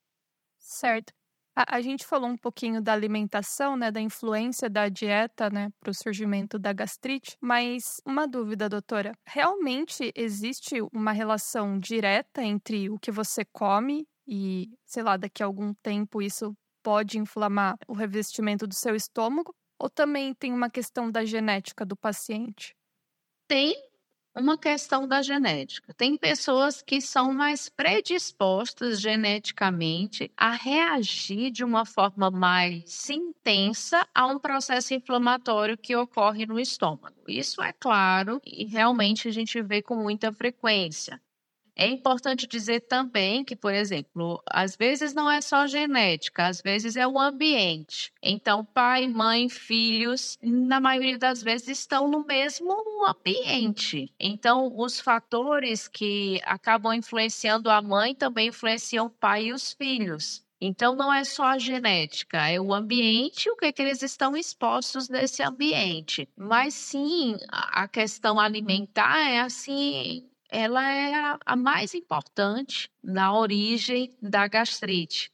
Certo. 0.59 1.13
A, 1.57 1.77
a, 1.77 1.81
gente 1.81 2.07
falou 2.07 2.29
um 2.31 2.37
pouquinho 2.37 2.81
da 2.81 2.93
alimentação, 2.93 3.77
né, 3.77 3.91
da 3.91 4.01
influência 4.01 4.71
da 4.71 4.89
dieta, 4.89 5.51
né, 5.51 5.71
para 5.81 5.91
o 5.91 5.95
surgimento 5.95 6.57
da 6.57 6.73
gastrite, 6.73 7.37
mas 7.41 8.01
uma 8.07 8.29
dúvida, 8.29 8.69
doutora. 8.69 9.13
Realmente 9.27 10.13
existe 10.15 10.77
uma 10.93 11.11
relação 11.11 11.77
direta 11.79 12.45
entre 12.45 12.89
o 12.89 12.99
que 12.99 13.11
você 13.11 13.45
come 13.45 14.07
e, 14.25 14.71
sei 14.85 15.03
lá, 15.03 15.17
daqui 15.17 15.43
a 15.43 15.47
algum 15.47 15.75
tempo 15.83 16.23
isso 16.23 16.55
pode 16.81 17.19
inflamar 17.19 17.77
o 17.89 17.93
revestimento 17.93 18.65
do 18.65 18.75
seu 18.75 18.95
estômago? 18.95 19.53
Ou 19.79 19.89
também 19.89 20.35
tem 20.35 20.53
uma 20.53 20.69
questão 20.69 21.11
da 21.11 21.25
genética 21.25 21.85
do 21.85 21.97
paciente? 21.97 22.77
Tem 23.47 23.75
uma 24.37 24.57
questão 24.57 25.07
da 25.07 25.21
genética. 25.21 25.93
Tem 25.95 26.17
pessoas 26.17 26.81
que 26.83 27.01
são 27.01 27.33
mais 27.33 27.69
predispostas 27.69 29.01
geneticamente 29.01 30.31
a 30.37 30.51
reagir 30.51 31.51
de 31.51 31.65
uma 31.65 31.85
forma 31.85 32.31
mais 32.31 33.09
intensa 33.11 34.07
a 34.15 34.27
um 34.27 34.39
processo 34.39 34.95
inflamatório 34.95 35.77
que 35.77 35.97
ocorre 35.97 36.47
no 36.47 36.59
estômago. 36.61 37.17
Isso 37.27 37.63
é 37.63 37.73
claro 37.73 38.41
e 38.45 38.65
realmente 38.65 39.29
a 39.29 39.33
gente 39.33 39.61
vê 39.63 39.83
com 39.83 39.97
muita 39.97 40.33
frequência. 40.33 41.21
É 41.81 41.87
importante 41.87 42.45
dizer 42.49 42.81
também 42.81 43.45
que, 43.45 43.55
por 43.55 43.73
exemplo, 43.73 44.43
às 44.51 44.75
vezes 44.75 45.15
não 45.15 45.31
é 45.31 45.41
só 45.41 45.65
genética, 45.69 46.49
às 46.49 46.61
vezes 46.61 46.97
é 46.97 47.07
o 47.07 47.17
ambiente. 47.17 48.13
Então, 48.21 48.65
pai, 48.65 49.07
mãe, 49.07 49.49
filhos, 49.49 50.37
na 50.43 50.81
maioria 50.81 51.17
das 51.17 51.41
vezes 51.41 51.69
estão 51.69 52.09
no 52.09 52.27
mesmo 52.27 52.75
ambiente. 53.07 54.13
Então, 54.19 54.77
os 54.77 54.99
fatores 54.99 55.87
que 55.87 56.41
acabam 56.45 56.93
influenciando 56.93 57.71
a 57.71 57.81
mãe 57.81 58.13
também 58.13 58.49
influenciam 58.49 59.07
o 59.07 59.11
pai 59.11 59.45
e 59.45 59.53
os 59.53 59.73
filhos. 59.73 60.45
Então, 60.61 60.97
não 60.97 61.15
é 61.15 61.23
só 61.23 61.45
a 61.45 61.59
genética, 61.59 62.49
é 62.49 62.61
o 62.61 62.75
ambiente, 62.75 63.49
o 63.49 63.57
que, 63.57 63.67
é 63.67 63.73
que 63.73 63.81
eles 63.81 64.03
estão 64.03 64.37
expostos 64.37 65.09
nesse 65.09 65.45
ambiente. 65.45 66.29
Mas 66.37 66.75
sim, 66.75 67.37
a 67.49 67.87
questão 67.87 68.41
alimentar 68.41 69.31
é 69.31 69.39
assim 69.39 70.29
ela 70.49 70.91
é 70.91 71.15
a, 71.15 71.39
a 71.45 71.57
mais 71.57 71.95
importante 71.95 72.91
na 73.03 73.33
origem 73.33 74.17
da 74.21 74.47
gastrite. 74.49 75.31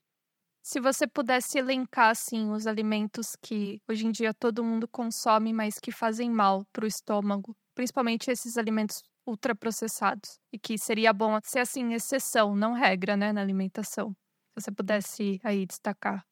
Se 0.63 0.81
você 0.81 1.07
pudesse 1.07 1.59
elencar 1.59 2.11
assim 2.11 2.51
os 2.51 2.67
alimentos 2.67 3.37
que 3.43 3.83
hoje 3.89 4.07
em 4.07 4.11
dia 4.11 4.33
todo 4.33 4.65
mundo 4.65 4.89
consome, 4.89 5.53
mas 5.53 5.79
que 5.79 5.93
fazem 5.93 6.31
mal 6.31 6.65
para 6.73 6.85
o 6.85 6.89
estômago, 6.89 7.55
principalmente 7.75 8.31
esses 8.31 8.57
alimentos 8.57 9.03
ultraprocessados, 9.27 10.39
e 10.53 10.59
que 10.59 10.79
seria 10.79 11.13
bom 11.13 11.39
ser 11.43 11.61
assim 11.61 11.93
exceção, 11.93 12.57
não 12.57 12.73
regra, 12.73 13.17
né, 13.17 13.33
na 13.33 13.41
alimentação. 13.41 14.13
Se 14.13 14.63
você 14.63 14.71
pudesse 14.71 15.41
aí 15.43 15.67
destacar. 15.67 16.25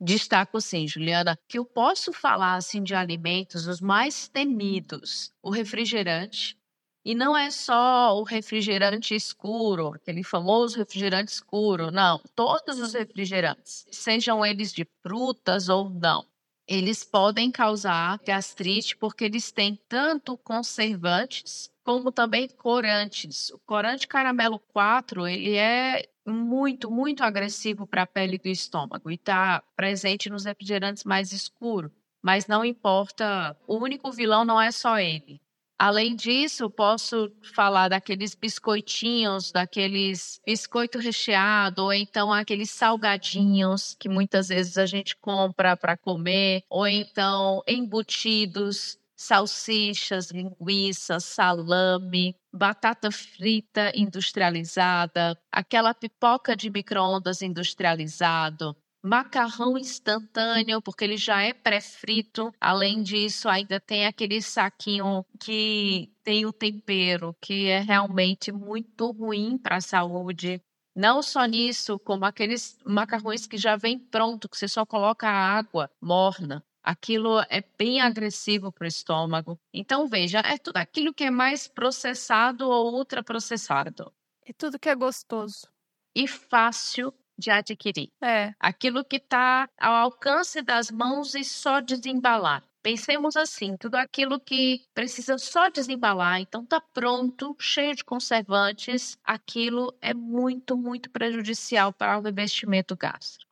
Destaco 0.00 0.60
sim, 0.60 0.88
Juliana, 0.88 1.38
que 1.46 1.58
eu 1.58 1.64
posso 1.64 2.12
falar 2.12 2.54
assim 2.54 2.82
de 2.82 2.94
alimentos 2.94 3.66
os 3.66 3.80
mais 3.80 4.28
temidos: 4.28 5.32
o 5.42 5.50
refrigerante, 5.50 6.58
e 7.04 7.14
não 7.14 7.36
é 7.36 7.50
só 7.50 8.18
o 8.18 8.22
refrigerante 8.22 9.14
escuro, 9.14 9.94
aquele 9.94 10.22
famoso 10.22 10.78
refrigerante 10.78 11.32
escuro, 11.32 11.90
não. 11.90 12.20
Todos 12.34 12.78
os 12.78 12.94
refrigerantes, 12.94 13.86
sejam 13.90 14.44
eles 14.44 14.72
de 14.72 14.86
frutas 15.02 15.68
ou 15.68 15.88
não, 15.88 16.26
eles 16.66 17.02
podem 17.02 17.50
causar 17.50 18.20
gastrite 18.24 18.96
porque 18.96 19.24
eles 19.24 19.50
têm 19.50 19.78
tanto 19.88 20.36
conservantes 20.38 21.68
como 21.82 22.12
também 22.12 22.48
corantes. 22.48 23.50
O 23.50 23.58
corante 23.58 24.06
caramelo 24.06 24.60
4, 24.72 25.26
ele 25.26 25.56
é 25.56 26.08
muito, 26.24 26.88
muito 26.88 27.24
agressivo 27.24 27.86
para 27.86 28.02
a 28.02 28.06
pele 28.06 28.38
do 28.38 28.46
estômago 28.46 29.10
e 29.10 29.14
está 29.14 29.62
presente 29.74 30.30
nos 30.30 30.44
refrigerantes 30.44 31.02
mais 31.02 31.32
escuros. 31.32 31.90
Mas 32.22 32.46
não 32.46 32.64
importa, 32.64 33.56
o 33.66 33.76
único 33.76 34.12
vilão 34.12 34.44
não 34.44 34.60
é 34.60 34.70
só 34.70 34.98
ele. 34.98 35.40
Além 35.82 36.14
disso, 36.14 36.68
posso 36.68 37.32
falar 37.54 37.88
daqueles 37.88 38.34
biscoitinhos, 38.34 39.50
daqueles 39.50 40.38
biscoito 40.46 40.98
recheado, 40.98 41.84
ou 41.84 41.92
então 41.94 42.30
aqueles 42.30 42.70
salgadinhos 42.70 43.96
que 43.98 44.06
muitas 44.06 44.48
vezes 44.48 44.76
a 44.76 44.84
gente 44.84 45.16
compra 45.16 45.78
para 45.78 45.96
comer, 45.96 46.64
ou 46.68 46.86
então 46.86 47.62
embutidos, 47.66 48.98
salsichas, 49.16 50.30
linguiças, 50.30 51.24
salame, 51.24 52.36
batata 52.52 53.10
frita 53.10 53.90
industrializada, 53.96 55.34
aquela 55.50 55.94
pipoca 55.94 56.54
de 56.54 56.68
micro-ondas 56.68 57.40
industrializado, 57.40 58.76
macarrão 59.02 59.78
instantâneo, 59.78 60.82
porque 60.82 61.04
ele 61.04 61.16
já 61.16 61.42
é 61.42 61.52
pré-frito. 61.52 62.52
Além 62.60 63.02
disso, 63.02 63.48
ainda 63.48 63.80
tem 63.80 64.06
aquele 64.06 64.42
saquinho 64.42 65.24
que 65.38 66.12
tem 66.22 66.46
o 66.46 66.52
tempero, 66.52 67.34
que 67.40 67.66
é 67.68 67.80
realmente 67.80 68.52
muito 68.52 69.10
ruim 69.10 69.58
para 69.58 69.76
a 69.76 69.80
saúde. 69.80 70.60
Não 70.94 71.22
só 71.22 71.44
nisso, 71.44 71.98
como 72.00 72.24
aqueles 72.24 72.78
macarrões 72.84 73.46
que 73.46 73.56
já 73.56 73.76
vem 73.76 73.98
pronto, 73.98 74.48
que 74.48 74.56
você 74.56 74.68
só 74.68 74.84
coloca 74.84 75.28
água 75.28 75.90
morna. 76.00 76.64
Aquilo 76.82 77.40
é 77.48 77.62
bem 77.78 78.00
agressivo 78.00 78.72
para 78.72 78.84
o 78.84 78.88
estômago. 78.88 79.58
Então, 79.72 80.06
veja, 80.08 80.40
é 80.40 80.58
tudo 80.58 80.78
aquilo 80.78 81.14
que 81.14 81.24
é 81.24 81.30
mais 81.30 81.68
processado 81.68 82.68
ou 82.68 82.94
ultraprocessado. 82.94 84.12
É 84.44 84.52
tudo 84.52 84.78
que 84.78 84.88
é 84.88 84.94
gostoso. 84.94 85.68
E 86.14 86.26
fácil 86.26 87.14
de 87.40 87.50
adquirir. 87.50 88.10
É. 88.22 88.54
Aquilo 88.60 89.04
que 89.04 89.16
está 89.16 89.68
ao 89.78 89.94
alcance 89.94 90.62
das 90.62 90.90
mãos 90.90 91.34
e 91.34 91.42
só 91.42 91.80
desembalar. 91.80 92.62
Pensemos 92.82 93.36
assim, 93.36 93.76
tudo 93.76 93.96
aquilo 93.96 94.40
que 94.40 94.86
precisa 94.94 95.36
só 95.36 95.68
desembalar, 95.68 96.40
então 96.40 96.62
está 96.62 96.80
pronto, 96.80 97.54
cheio 97.58 97.94
de 97.94 98.02
conservantes, 98.02 99.18
aquilo 99.22 99.94
é 100.00 100.14
muito, 100.14 100.78
muito 100.78 101.10
prejudicial 101.10 101.92
para 101.92 102.18
o 102.18 102.22
revestimento 102.22 102.96
gástrico. 102.96 103.50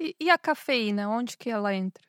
E, 0.00 0.14
e 0.20 0.30
a 0.30 0.38
cafeína, 0.38 1.08
onde 1.10 1.36
que 1.36 1.50
ela 1.50 1.74
entra? 1.74 2.04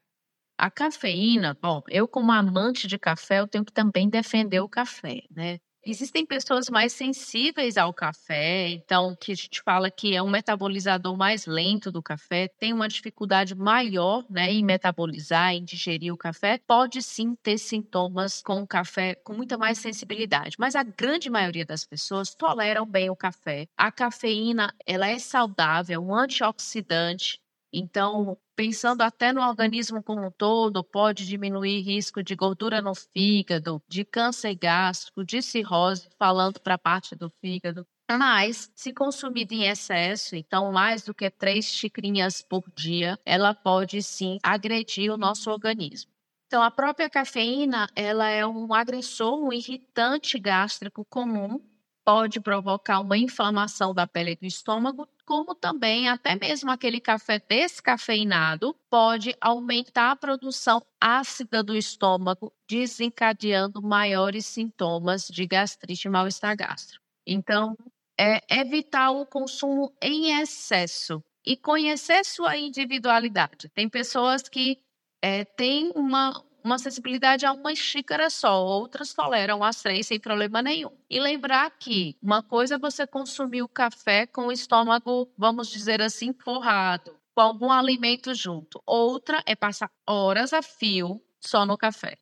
A 0.59 0.69
cafeína, 0.69 1.57
bom, 1.59 1.81
eu 1.87 2.07
como 2.07 2.31
amante 2.31 2.85
de 2.85 2.99
café, 2.99 3.39
eu 3.39 3.47
tenho 3.47 3.65
que 3.65 3.73
também 3.73 4.07
defender 4.07 4.59
o 4.59 4.69
café, 4.69 5.23
né? 5.31 5.59
Existem 5.85 6.25
pessoas 6.25 6.69
mais 6.69 6.91
sensíveis 6.91 7.77
ao 7.77 7.93
café, 7.93 8.67
então 8.67 9.15
que 9.15 9.31
a 9.31 9.35
gente 9.35 9.61
fala 9.63 9.89
que 9.89 10.13
é 10.13 10.21
um 10.21 10.29
metabolizador 10.29 11.15
mais 11.17 11.45
lento 11.45 11.89
do 11.89 12.03
café, 12.03 12.49
tem 12.59 12.73
uma 12.73 12.87
dificuldade 12.87 13.55
maior, 13.55 14.25
né, 14.29 14.51
em 14.51 14.63
metabolizar, 14.63 15.53
em 15.53 15.63
digerir 15.63 16.13
o 16.13 16.17
café, 16.17 16.59
pode 16.67 17.01
sim 17.01 17.33
ter 17.41 17.57
sintomas 17.57 18.41
com 18.41 18.61
o 18.61 18.67
café 18.67 19.15
com 19.15 19.33
muita 19.33 19.57
mais 19.57 19.79
sensibilidade, 19.79 20.57
mas 20.59 20.75
a 20.75 20.83
grande 20.83 21.29
maioria 21.29 21.65
das 21.65 21.85
pessoas 21.85 22.35
toleram 22.35 22.85
bem 22.85 23.09
o 23.09 23.15
café. 23.15 23.65
A 23.77 23.89
cafeína, 23.89 24.73
ela 24.85 25.07
é 25.07 25.17
saudável, 25.17 26.01
um 26.01 26.13
antioxidante, 26.13 27.39
então, 27.71 28.37
pensando 28.55 29.01
até 29.01 29.31
no 29.31 29.41
organismo 29.41 30.03
como 30.03 30.25
um 30.25 30.31
todo, 30.31 30.83
pode 30.83 31.25
diminuir 31.25 31.81
risco 31.81 32.23
de 32.23 32.35
gordura 32.35 32.81
no 32.81 32.93
fígado, 32.95 33.81
de 33.87 34.03
câncer 34.03 34.55
gástrico, 34.55 35.23
de 35.23 35.41
cirrose, 35.41 36.09
falando 36.17 36.59
para 36.59 36.75
a 36.75 36.79
parte 36.79 37.15
do 37.15 37.29
fígado. 37.29 37.85
Mas, 38.11 38.71
se 38.75 38.91
consumida 38.91 39.53
em 39.53 39.65
excesso, 39.67 40.35
então 40.35 40.71
mais 40.71 41.03
do 41.03 41.13
que 41.13 41.29
três 41.29 41.65
xicrinhas 41.65 42.41
por 42.41 42.63
dia, 42.75 43.19
ela 43.23 43.53
pode 43.53 44.01
sim 44.01 44.39
agredir 44.43 45.11
o 45.11 45.17
nosso 45.17 45.51
organismo. 45.51 46.11
Então, 46.47 46.63
a 46.63 46.71
própria 46.71 47.07
cafeína, 47.07 47.87
ela 47.95 48.27
é 48.27 48.43
um 48.43 48.73
agressor, 48.73 49.39
um 49.39 49.53
irritante 49.53 50.39
gástrico 50.39 51.05
comum 51.05 51.61
pode 52.09 52.39
provocar 52.41 53.01
uma 53.01 53.15
inflamação 53.15 53.93
da 53.93 54.07
pele 54.07 54.35
do 54.35 54.43
estômago, 54.43 55.07
como 55.27 55.53
também 55.53 56.09
até 56.09 56.35
mesmo 56.35 56.71
aquele 56.71 56.99
café 56.99 57.37
descafeinado 57.37 58.75
pode 58.89 59.35
aumentar 59.39 60.09
a 60.09 60.15
produção 60.15 60.81
ácida 60.99 61.61
do 61.61 61.77
estômago, 61.77 62.51
desencadeando 62.67 63.79
maiores 63.79 64.47
sintomas 64.47 65.27
de 65.27 65.45
gastrite 65.45 66.07
e 66.07 66.09
mal-estar 66.09 66.57
gástrico. 66.57 67.05
Então, 67.27 67.77
é 68.19 68.41
evitar 68.59 69.11
o 69.11 69.23
consumo 69.23 69.93
em 70.01 70.41
excesso 70.41 71.23
e 71.45 71.55
conhecer 71.55 72.25
sua 72.25 72.57
individualidade. 72.57 73.69
Tem 73.69 73.87
pessoas 73.87 74.49
que 74.49 74.79
é, 75.21 75.45
têm 75.45 75.91
uma, 75.93 76.43
uma 76.63 76.77
sensibilidade 76.77 77.45
a 77.45 77.53
uma 77.53 77.75
xícara 77.75 78.29
só, 78.29 78.63
outras 78.63 79.13
toleram 79.13 79.63
as 79.63 79.81
três 79.81 80.07
sem 80.07 80.19
problema 80.19 80.61
nenhum. 80.61 80.91
E 81.09 81.19
lembrar 81.19 81.69
que 81.71 82.15
uma 82.21 82.43
coisa 82.43 82.75
é 82.75 82.77
você 82.77 83.05
consumir 83.07 83.61
o 83.61 83.67
café 83.67 84.25
com 84.27 84.47
o 84.47 84.51
estômago, 84.51 85.29
vamos 85.37 85.69
dizer 85.69 86.01
assim, 86.01 86.33
forrado, 86.33 87.15
com 87.35 87.41
algum 87.41 87.71
alimento 87.71 88.33
junto. 88.33 88.81
Outra 88.85 89.41
é 89.45 89.55
passar 89.55 89.91
horas 90.07 90.53
a 90.53 90.61
fio 90.61 91.21
só 91.39 91.65
no 91.65 91.77
café. 91.77 92.17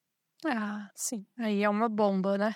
Ah, 0.46 0.89
sim. 0.94 1.25
Aí 1.38 1.63
é 1.63 1.70
uma 1.70 1.89
bomba, 1.89 2.38
né? 2.38 2.56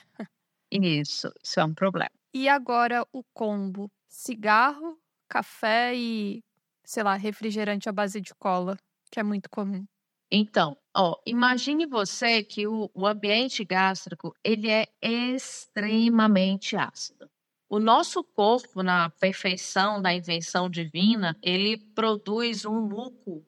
Isso, 0.71 1.31
isso 1.43 1.59
é 1.59 1.65
um 1.65 1.73
problema. 1.73 2.11
E 2.33 2.47
agora 2.47 3.05
o 3.11 3.23
combo: 3.33 3.91
cigarro, 4.07 4.97
café 5.27 5.93
e, 5.95 6.43
sei 6.83 7.03
lá, 7.03 7.15
refrigerante 7.15 7.89
à 7.89 7.91
base 7.91 8.21
de 8.21 8.33
cola, 8.35 8.77
que 9.11 9.19
é 9.19 9.23
muito 9.23 9.49
comum. 9.49 9.85
Então, 10.31 10.77
ó, 10.95 11.19
imagine 11.25 11.85
você 11.85 12.41
que 12.43 12.65
o, 12.65 12.89
o 12.93 13.05
ambiente 13.05 13.65
gástrico 13.65 14.33
ele 14.43 14.69
é 14.69 14.87
extremamente 15.01 16.77
ácido. 16.77 17.29
O 17.69 17.79
nosso 17.79 18.23
corpo, 18.23 18.81
na 18.81 19.09
perfeição 19.09 20.01
da 20.01 20.13
invenção 20.13 20.69
divina, 20.69 21.37
ele 21.41 21.77
produz 21.77 22.65
um 22.65 22.81
muco 22.81 23.45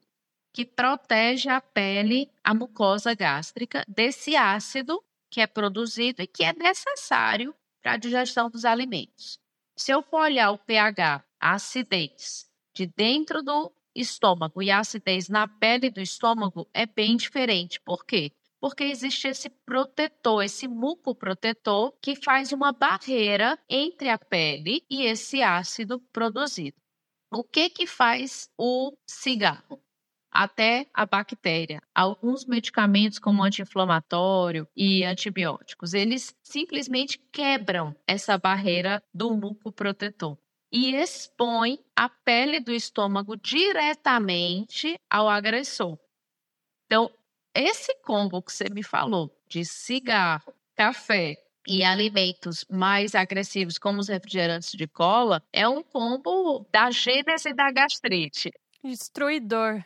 que 0.54 0.66
protege 0.66 1.50
a 1.50 1.60
pele, 1.60 2.30
a 2.44 2.54
mucosa 2.54 3.14
gástrica, 3.14 3.84
desse 3.88 4.36
ácido 4.36 5.04
que 5.30 5.42
é 5.42 5.48
produzido 5.48 6.22
e 6.22 6.28
que 6.28 6.44
é 6.44 6.54
necessário 6.54 7.56
para 7.82 7.94
a 7.94 7.98
digestão 7.98 8.50
dos 8.50 8.66
alimentos. 8.66 9.40
Se 9.76 9.92
eu 9.92 10.02
for 10.04 10.22
olhar 10.22 10.52
o 10.52 10.58
pH, 10.58 11.24
a 11.40 11.54
acidez, 11.54 12.48
de 12.74 12.86
dentro 12.86 13.42
do 13.42 13.74
estômago 13.96 14.62
e 14.62 14.72
a 14.72 14.80
acidez 14.80 15.30
na 15.30 15.48
pele 15.48 15.90
do 15.90 16.02
estômago 16.02 16.68
é 16.74 16.86
bem 16.86 17.16
diferente. 17.16 17.80
Por 17.82 18.06
quê? 18.06 18.32
Porque 18.60 18.84
existe 18.86 19.28
esse 19.28 19.50
protetor, 19.50 20.44
esse 20.44 20.68
muco 20.68 21.14
protetor, 21.14 21.94
que 22.02 22.16
faz 22.16 22.52
uma 22.52 22.72
barreira 22.72 23.60
entre 23.70 24.10
a 24.10 24.18
pele 24.18 24.84
e 24.90 25.04
esse 25.04 25.42
ácido 25.42 26.00
produzido. 26.12 26.78
O 27.32 27.44
que 27.44 27.70
que 27.70 27.86
faz 27.86 28.50
o 28.58 28.96
cigarro? 29.06 29.82
Até 30.32 30.88
a 30.94 31.06
bactéria. 31.06 31.82
Alguns 31.94 32.46
medicamentos, 32.46 33.20
como 33.20 33.44
anti-inflamatório 33.44 34.68
e 34.76 35.04
antibióticos, 35.04 35.94
eles 35.94 36.36
simplesmente 36.42 37.20
quebram 37.32 37.96
essa 38.08 38.38
barreira 38.38 39.04
do 39.14 39.36
muco 39.36 39.72
protetor 39.72 40.38
e 40.74 40.96
expõe 40.96 41.78
a 41.96 42.10
pele 42.10 42.60
do 42.60 42.74
estômago 42.74 43.38
diretamente 43.38 44.96
ao 45.08 45.30
agressor. 45.30 46.00
Então, 46.88 47.12
esse 47.54 47.94
combo 48.02 48.42
que 48.42 48.52
você 48.52 48.66
me 48.72 48.82
falou 48.82 49.32
de 49.48 49.64
cigarro, 49.64 50.52
café 50.76 51.38
e 51.68 51.84
alimentos 51.84 52.66
mais 52.70 53.14
agressivos, 53.14 53.78
como 53.78 54.00
os 54.00 54.08
refrigerantes 54.08 54.72
de 54.72 54.88
cola, 54.88 55.44
é 55.54 55.68
um 55.68 55.84
combo 55.84 56.68
da 56.72 56.90
gênese 56.90 57.54
da 57.54 57.72
gastrite. 57.72 58.52
Destruidor. 58.84 59.86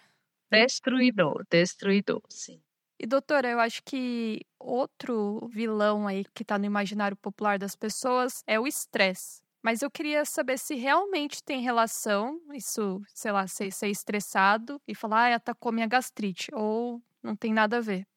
Destruidor, 0.50 1.46
destruidor, 1.52 2.22
sim. 2.30 2.62
E 2.98 3.06
doutora, 3.06 3.50
eu 3.50 3.60
acho 3.60 3.84
que 3.84 4.42
outro 4.58 5.48
vilão 5.50 6.08
aí 6.08 6.26
que 6.34 6.42
está 6.42 6.58
no 6.58 6.66
imaginário 6.66 7.18
popular 7.18 7.60
das 7.60 7.76
pessoas 7.76 8.42
é 8.48 8.58
o 8.58 8.66
estresse. 8.66 9.47
Mas 9.68 9.82
eu 9.82 9.92
queria 9.92 10.24
saber 10.24 10.58
se 10.58 10.76
realmente 10.76 11.44
tem 11.44 11.60
relação, 11.60 12.40
isso, 12.54 13.02
sei 13.14 13.34
lá, 13.34 13.46
ser, 13.48 13.70
ser 13.70 13.90
estressado 13.90 14.82
e 14.88 14.96
falar, 14.96 15.34
ah, 15.34 15.36
atacou 15.36 15.74
minha 15.74 15.86
gastrite, 15.86 16.50
ou 16.54 17.02
não 17.22 17.36
tem 17.36 17.54
nada 17.54 17.80
a 17.80 17.82
ver. 17.82 18.08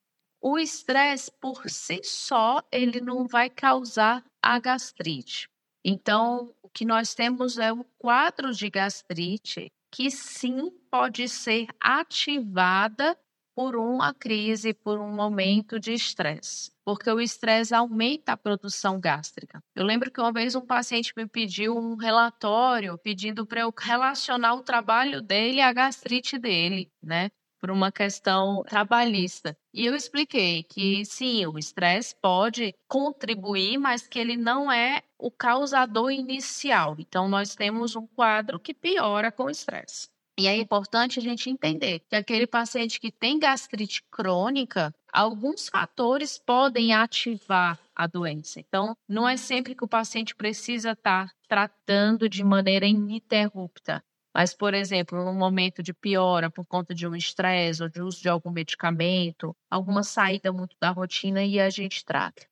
O 0.41 0.57
estresse 0.57 1.29
por 1.41 1.69
si 1.69 2.03
só, 2.05 2.63
ele 2.71 3.01
não 3.01 3.27
vai 3.27 3.51
causar 3.51 4.25
a 4.41 4.61
gastrite. 4.61 5.49
Então, 5.85 6.55
o 6.63 6.69
que 6.69 6.85
nós 6.85 7.15
temos 7.15 7.59
é 7.59 7.73
um 7.73 7.83
quadro 7.99 8.53
de 8.53 8.71
gastrite 8.71 9.73
que 9.91 10.09
sim 10.09 10.71
pode 10.89 11.29
ser 11.29 11.67
ativada 11.81 13.19
por 13.55 13.77
uma 13.77 14.15
crise, 14.15 14.73
por 14.73 14.99
um 15.01 15.13
momento 15.13 15.79
de 15.79 15.93
estresse, 15.93 16.71
porque 16.85 17.11
o 17.11 17.21
estresse 17.21 17.75
aumenta 17.75 18.33
a 18.33 18.37
produção 18.37 19.01
gástrica. 19.01 19.63
Eu 19.75 19.85
lembro 19.85 20.11
que 20.11 20.21
uma 20.21 20.33
vez 20.33 20.55
um 20.55 20.67
paciente 20.67 21.13
me 21.17 21.27
pediu 21.27 21.77
um 21.77 21.97
relatório 21.97 22.97
pedindo 22.99 23.47
para 23.47 23.61
eu 23.61 23.73
relacionar 23.77 24.55
o 24.55 24.63
trabalho 24.63 25.21
dele 25.21 25.61
à 25.61 25.73
gastrite 25.73 26.39
dele, 26.39 26.91
né? 27.03 27.31
Por 27.61 27.71
uma 27.71 27.93
questão 27.93 28.63
trabalhista. 28.65 29.55
E 29.75 29.85
eu 29.85 29.95
expliquei 29.95 30.63
que 30.63 31.05
sim, 31.05 31.45
o 31.47 31.59
estresse 31.59 32.15
pode 32.23 32.75
contribuir, 32.89 33.77
mas 33.79 34.07
que 34.09 34.19
ele 34.19 34.37
não 34.37 34.73
é 34.73 35.03
o 35.19 35.31
causador 35.31 36.11
inicial. 36.11 36.97
Então, 36.99 37.29
nós 37.29 37.55
temos 37.55 37.95
um 37.95 38.07
quadro 38.07 38.59
que 38.59 38.73
piora 38.73 39.31
com 39.31 39.45
o 39.45 39.51
estresse. 39.51 40.09
E 40.41 40.47
é 40.47 40.57
importante 40.57 41.19
a 41.19 41.23
gente 41.23 41.51
entender 41.51 42.01
que 42.09 42.17
aquele 42.17 42.47
paciente 42.47 42.99
que 42.99 43.13
tem 43.13 43.39
gastrite 43.39 44.03
crônica, 44.11 44.91
alguns 45.13 45.69
fatores 45.69 46.39
podem 46.39 46.95
ativar 46.95 47.79
a 47.95 48.07
doença. 48.07 48.59
Então, 48.59 48.97
não 49.07 49.29
é 49.29 49.37
sempre 49.37 49.75
que 49.75 49.85
o 49.85 49.89
paciente 49.89 50.35
precisa 50.35 50.93
estar 50.93 51.31
tratando 51.47 52.27
de 52.27 52.43
maneira 52.43 52.87
ininterrupta. 52.87 54.03
Mas, 54.35 54.55
por 54.55 54.73
exemplo, 54.73 55.23
no 55.23 55.35
momento 55.35 55.83
de 55.83 55.93
piora 55.93 56.51
por 56.51 56.65
conta 56.65 56.95
de 56.95 57.07
um 57.07 57.15
estresse 57.15 57.83
ou 57.83 57.91
de 57.91 58.01
uso 58.01 58.23
de 58.23 58.31
algum 58.31 58.51
medicamento, 58.51 59.55
alguma 59.71 60.03
saída 60.03 60.51
muito 60.51 60.75
da 60.81 60.89
rotina 60.89 61.45
e 61.45 61.61
a 61.61 61.69
gente 61.69 62.03
trata. 62.03 62.47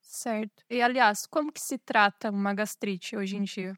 Certo. 0.00 0.62
E, 0.70 0.80
aliás, 0.80 1.26
como 1.26 1.50
que 1.50 1.60
se 1.60 1.76
trata 1.76 2.30
uma 2.30 2.54
gastrite 2.54 3.16
hoje 3.16 3.36
em 3.36 3.42
dia? 3.42 3.74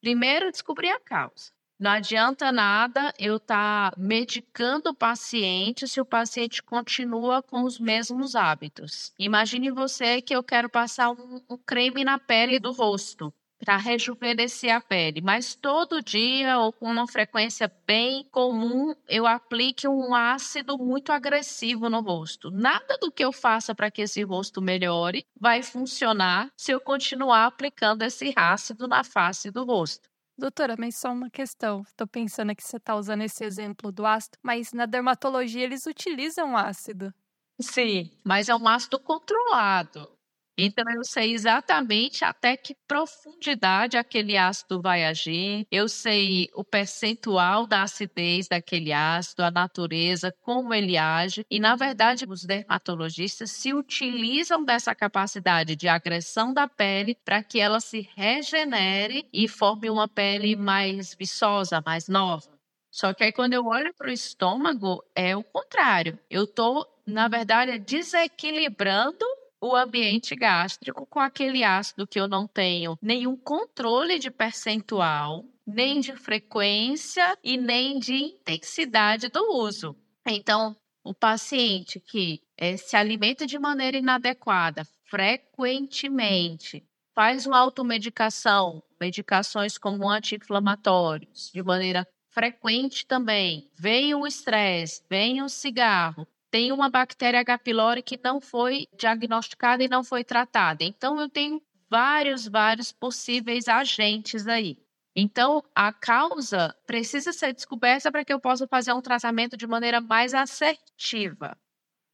Primeiro, 0.00 0.50
descobrir 0.50 0.90
a 0.90 0.98
causa. 0.98 1.52
Não 1.82 1.90
adianta 1.90 2.52
nada 2.52 3.12
eu 3.18 3.38
estar 3.38 3.90
tá 3.90 4.00
medicando 4.00 4.90
o 4.90 4.94
paciente 4.94 5.88
se 5.88 6.00
o 6.00 6.04
paciente 6.04 6.62
continua 6.62 7.42
com 7.42 7.64
os 7.64 7.80
mesmos 7.80 8.36
hábitos. 8.36 9.12
Imagine 9.18 9.68
você 9.72 10.22
que 10.22 10.32
eu 10.32 10.44
quero 10.44 10.70
passar 10.70 11.10
um, 11.10 11.42
um 11.50 11.56
creme 11.56 12.04
na 12.04 12.20
pele 12.20 12.60
do 12.60 12.70
rosto 12.70 13.34
para 13.58 13.76
rejuvenescer 13.78 14.72
a 14.72 14.80
pele, 14.80 15.20
mas 15.20 15.56
todo 15.56 16.00
dia 16.00 16.56
ou 16.56 16.72
com 16.72 16.88
uma 16.88 17.08
frequência 17.08 17.68
bem 17.84 18.28
comum 18.30 18.94
eu 19.08 19.26
aplique 19.26 19.88
um 19.88 20.14
ácido 20.14 20.78
muito 20.78 21.10
agressivo 21.10 21.90
no 21.90 22.00
rosto. 22.00 22.48
Nada 22.52 22.96
do 22.98 23.10
que 23.10 23.24
eu 23.24 23.32
faça 23.32 23.74
para 23.74 23.90
que 23.90 24.02
esse 24.02 24.22
rosto 24.22 24.62
melhore 24.62 25.26
vai 25.36 25.64
funcionar 25.64 26.48
se 26.56 26.70
eu 26.70 26.80
continuar 26.80 27.46
aplicando 27.46 28.02
esse 28.02 28.32
ácido 28.36 28.86
na 28.86 29.02
face 29.02 29.50
do 29.50 29.64
rosto. 29.64 30.11
Doutora, 30.36 30.76
mas 30.78 30.96
só 30.96 31.12
uma 31.12 31.30
questão. 31.30 31.82
Estou 31.82 32.06
pensando 32.06 32.54
que 32.54 32.62
você 32.62 32.76
está 32.76 32.94
usando 32.96 33.22
esse 33.22 33.44
exemplo 33.44 33.90
do 33.92 34.04
ácido, 34.06 34.38
mas 34.42 34.72
na 34.72 34.86
dermatologia 34.86 35.62
eles 35.62 35.86
utilizam 35.86 36.56
ácido. 36.56 37.12
Sim, 37.60 38.10
mas 38.22 38.48
é 38.50 38.54
um 38.54 38.68
ácido 38.68 38.98
controlado. 39.00 40.18
Então 40.56 40.84
eu 40.94 41.02
sei 41.02 41.32
exatamente 41.32 42.24
até 42.24 42.56
que 42.56 42.74
profundidade 42.86 43.96
aquele 43.96 44.36
ácido 44.36 44.82
vai 44.82 45.04
agir, 45.04 45.66
eu 45.70 45.88
sei 45.88 46.48
o 46.54 46.62
percentual 46.62 47.66
da 47.66 47.82
acidez 47.82 48.48
daquele 48.48 48.92
ácido, 48.92 49.42
a 49.42 49.50
natureza, 49.50 50.30
como 50.42 50.74
ele 50.74 50.98
age, 50.98 51.44
e 51.50 51.58
na 51.58 51.74
verdade 51.74 52.26
os 52.28 52.44
dermatologistas 52.44 53.50
se 53.50 53.72
utilizam 53.72 54.62
dessa 54.62 54.94
capacidade 54.94 55.74
de 55.74 55.88
agressão 55.88 56.52
da 56.52 56.68
pele 56.68 57.16
para 57.24 57.42
que 57.42 57.58
ela 57.58 57.80
se 57.80 58.06
regenere 58.14 59.26
e 59.32 59.48
forme 59.48 59.88
uma 59.88 60.06
pele 60.06 60.54
mais 60.54 61.14
viçosa, 61.14 61.82
mais 61.84 62.08
nova. 62.08 62.50
Só 62.90 63.14
que 63.14 63.24
aí 63.24 63.32
quando 63.32 63.54
eu 63.54 63.64
olho 63.66 63.94
para 63.94 64.08
o 64.10 64.12
estômago, 64.12 65.02
é 65.16 65.34
o 65.34 65.42
contrário. 65.42 66.18
Eu 66.28 66.44
estou, 66.44 66.86
na 67.06 67.26
verdade, 67.26 67.78
desequilibrando 67.78 69.24
o 69.62 69.76
ambiente 69.76 70.34
gástrico 70.34 71.06
com 71.06 71.20
aquele 71.20 71.62
ácido 71.62 72.04
que 72.04 72.18
eu 72.18 72.26
não 72.26 72.48
tenho 72.48 72.98
nenhum 73.00 73.36
controle 73.36 74.18
de 74.18 74.28
percentual, 74.28 75.44
nem 75.64 76.00
de 76.00 76.16
frequência 76.16 77.38
e 77.44 77.56
nem 77.56 78.00
de 78.00 78.12
intensidade 78.12 79.28
do 79.28 79.40
uso. 79.54 79.96
Então, 80.26 80.76
o 81.04 81.14
paciente 81.14 82.00
que 82.00 82.42
é, 82.56 82.76
se 82.76 82.96
alimenta 82.96 83.46
de 83.46 83.56
maneira 83.56 83.96
inadequada, 83.96 84.84
frequentemente, 85.04 86.84
faz 87.14 87.46
uma 87.46 87.58
automedicação, 87.58 88.82
medicações 89.00 89.78
como 89.78 90.08
anti-inflamatórios, 90.08 91.52
de 91.54 91.62
maneira 91.62 92.04
frequente 92.30 93.06
também, 93.06 93.70
vem 93.78 94.14
o 94.14 94.26
estresse, 94.26 95.04
vem 95.08 95.42
o 95.42 95.48
cigarro, 95.48 96.26
tem 96.52 96.70
uma 96.70 96.90
bactéria 96.90 97.40
H. 97.40 97.58
pylori 97.58 98.02
que 98.02 98.20
não 98.22 98.38
foi 98.38 98.86
diagnosticada 98.94 99.82
e 99.82 99.88
não 99.88 100.04
foi 100.04 100.22
tratada. 100.22 100.84
Então, 100.84 101.18
eu 101.18 101.28
tenho 101.28 101.62
vários, 101.90 102.46
vários 102.46 102.92
possíveis 102.92 103.68
agentes 103.68 104.46
aí. 104.46 104.76
Então, 105.16 105.64
a 105.74 105.90
causa 105.94 106.76
precisa 106.86 107.32
ser 107.32 107.54
descoberta 107.54 108.12
para 108.12 108.22
que 108.22 108.32
eu 108.32 108.38
possa 108.38 108.68
fazer 108.68 108.92
um 108.92 109.00
tratamento 109.00 109.56
de 109.56 109.66
maneira 109.66 109.98
mais 109.98 110.34
assertiva. 110.34 111.56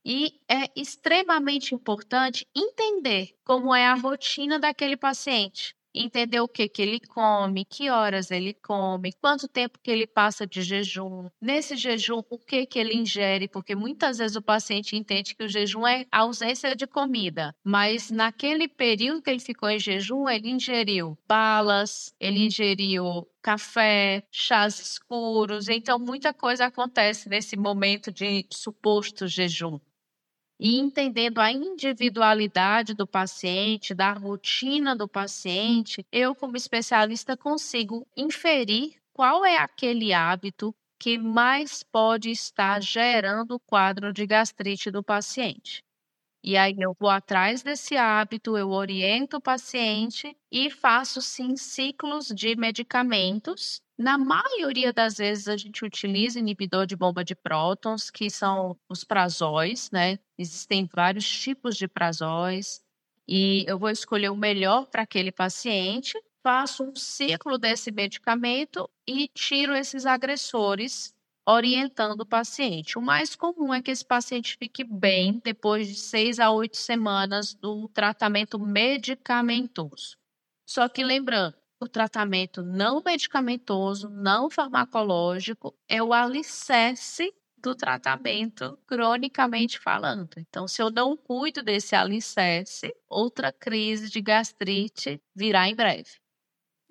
E 0.05 0.41
é 0.49 0.71
extremamente 0.77 1.75
importante 1.75 2.47
entender 2.57 3.37
como 3.45 3.75
é 3.75 3.87
a 3.87 3.95
rotina 3.95 4.59
daquele 4.59 4.97
paciente 4.97 5.75
entender 5.95 6.41
o 6.41 6.49
que 6.49 6.69
que 6.69 6.83
ele 6.83 7.01
come, 7.01 7.65
que 7.65 7.91
horas 7.91 8.31
ele 8.31 8.55
come, 8.55 9.13
quanto 9.21 9.49
tempo 9.49 9.79
que 9.83 9.91
ele 9.91 10.07
passa 10.07 10.47
de 10.47 10.63
jejum. 10.63 11.29
Nesse 11.41 11.77
jejum, 11.77 12.23
o 12.31 12.39
que 12.39 12.67
que 12.67 12.79
ele 12.79 12.95
ingere, 12.95 13.49
porque 13.49 13.75
muitas 13.75 14.19
vezes 14.19 14.37
o 14.37 14.43
paciente 14.43 14.97
entende 14.97 15.35
que 15.35 15.45
o 15.45 15.49
jejum 15.49 15.87
é 15.87 16.07
ausência 16.11 16.75
de 16.75 16.87
comida, 16.87 17.55
mas 17.65 18.11
naquele 18.11 18.69
período 18.69 19.23
que 19.23 19.31
ele 19.31 19.41
ficou 19.41 19.69
em 19.69 19.79
jejum, 19.79 20.29
ele 20.29 20.51
ingeriu 20.51 21.19
balas, 21.27 22.13
ele 22.21 22.47
ingeriu 22.47 23.27
café, 23.43 24.23
chás 24.31 24.79
escuros, 24.79 25.69
então 25.69 25.99
muita 25.99 26.35
coisa 26.35 26.67
acontece 26.67 27.29
nesse 27.29 27.57
momento 27.57 28.13
de 28.13 28.47
suposto 28.53 29.27
jejum 29.27 29.79
e 30.59 30.79
entendendo 30.79 31.39
a 31.39 31.53
individualidade 31.53 32.95
do 32.95 33.07
paciente, 33.07 33.95
da 33.95 34.13
rotina 34.13 34.95
do 34.97 35.09
paciente, 35.09 36.05
eu, 36.13 36.35
como 36.35 36.57
especialista, 36.57 37.37
consigo 37.37 38.07
inferir 38.17 38.97
qual 39.13 39.45
é 39.45 39.57
aquele 39.59 40.13
hábito 40.13 40.75
que 40.99 41.17
mais 41.19 41.83
pode 41.83 42.31
estar 42.31 42.83
gerando 42.83 43.55
o 43.55 43.61
quadro 43.61 44.13
de 44.13 44.27
gastrite 44.27 44.91
do 44.91 45.03
paciente. 45.03 45.83
E 46.49 46.57
aí 46.57 46.75
eu 46.79 46.97
vou 46.99 47.11
atrás 47.11 47.63
desse 47.63 47.95
hábito, 47.97 48.57
eu 48.57 48.71
oriento 48.71 49.37
o 49.37 49.41
paciente 49.41 50.35
e 50.51 50.71
faço 50.71 51.21
sim 51.21 51.57
ciclos 51.57 52.29
de 52.29 52.57
medicamentos 52.57 53.83
na 53.99 54.17
maioria 54.17 54.93
das 54.93 55.19
vezes 55.19 55.49
a 55.49 55.57
gente 55.57 55.85
utiliza 55.85 56.39
inibidor 56.39 56.87
de 56.87 56.97
bomba 56.97 57.25
de 57.25 57.35
prótons, 57.35 58.11
que 58.11 58.31
são 58.31 58.79
os 58.89 59.03
prazóis, 59.05 59.91
né? 59.91 60.19
Existem 60.39 60.89
vários 60.95 61.29
tipos 61.29 61.77
de 61.77 61.89
prazóis 61.89 62.81
e 63.29 63.65
eu 63.69 63.79
vou 63.79 63.91
escolher 63.91 64.31
o 64.31 64.37
melhor 64.37 64.87
para 64.87 65.03
aquele 65.03 65.33
paciente, 65.33 66.17
faço 66.45 66.85
um 66.85 66.95
ciclo 66.97 67.59
desse 67.59 67.91
medicamento 67.91 68.89
e 69.07 69.29
tiro 69.29 69.75
esses 69.75 70.07
agressores 70.07 71.13
orientando 71.49 72.21
o 72.21 72.27
paciente. 72.27 72.99
O 72.99 73.03
mais 73.03 73.35
comum 73.35 73.73
é 73.73 73.81
que 73.81 73.91
esse 73.91 74.05
paciente 74.05 74.57
fique 74.59 74.85
bem 74.85 75.41
depois 75.43 75.89
de 75.89 75.95
seis 75.95 76.39
a 76.39 76.51
oito 76.51 76.77
semanas 76.77 77.55
do 77.55 77.89
tratamento 77.89 78.59
medicamentoso. 78.59 80.17
Só 80.69 80.87
que 80.91 81.03
lembrando, 81.03 81.57
o 81.81 81.89
tratamento 81.89 82.63
não 82.63 83.03
medicamentoso, 83.03 84.11
não 84.11 84.51
farmacológico, 84.51 85.75
é 85.89 86.03
o 86.03 86.13
alicerce 86.13 87.33
do 87.57 87.75
tratamento 87.75 88.79
cronicamente 88.87 89.79
falando. 89.79 90.29
Então, 90.37 90.69
se 90.69 90.83
eu 90.83 90.91
não 90.91 91.17
cuido 91.17 91.63
desse 91.63 91.97
alicerce, 91.97 92.95
outra 93.09 93.51
crise 93.51 94.11
de 94.11 94.21
gastrite 94.21 95.19
virá 95.35 95.67
em 95.67 95.75
breve. 95.75 96.11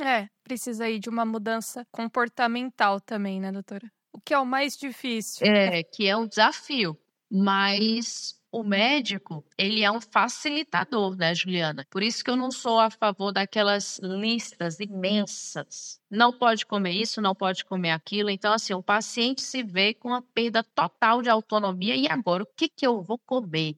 É, 0.02 0.28
precisa 0.44 0.86
aí 0.86 1.00
de 1.00 1.10
uma 1.10 1.26
mudança 1.26 1.86
comportamental 1.92 3.00
também, 3.00 3.40
né, 3.40 3.52
doutora? 3.52 3.88
O 4.12 4.20
que 4.20 4.34
é 4.34 4.40
o 4.40 4.46
mais 4.46 4.78
difícil. 4.78 5.46
É, 5.48 5.84
que 5.84 6.08
é 6.08 6.16
um 6.16 6.28
desafio. 6.28 6.98
Mas 7.30 8.38
o 8.52 8.64
médico, 8.64 9.46
ele 9.58 9.84
é 9.84 9.92
um 9.92 10.00
facilitador, 10.00 11.16
né, 11.16 11.36
Juliana? 11.36 11.86
Por 11.90 12.02
isso 12.02 12.24
que 12.24 12.30
eu 12.30 12.36
não 12.36 12.50
sou 12.50 12.80
a 12.80 12.90
favor 12.90 13.32
daquelas 13.32 14.00
listas 14.02 14.80
imensas. 14.80 16.00
Não 16.10 16.32
pode 16.32 16.66
comer 16.66 16.92
isso, 16.92 17.22
não 17.22 17.36
pode 17.36 17.66
comer 17.66 17.92
aquilo. 17.92 18.30
Então, 18.30 18.54
assim, 18.54 18.74
o 18.74 18.82
paciente 18.82 19.42
se 19.42 19.62
vê 19.62 19.94
com 19.94 20.14
a 20.14 20.22
perda 20.22 20.64
total 20.64 21.22
de 21.22 21.30
autonomia. 21.30 21.96
E 21.96 22.08
agora, 22.08 22.44
o 22.44 22.48
que, 22.56 22.70
que 22.70 22.88
eu 22.88 23.02
vou 23.02 23.20
comer? 23.20 23.78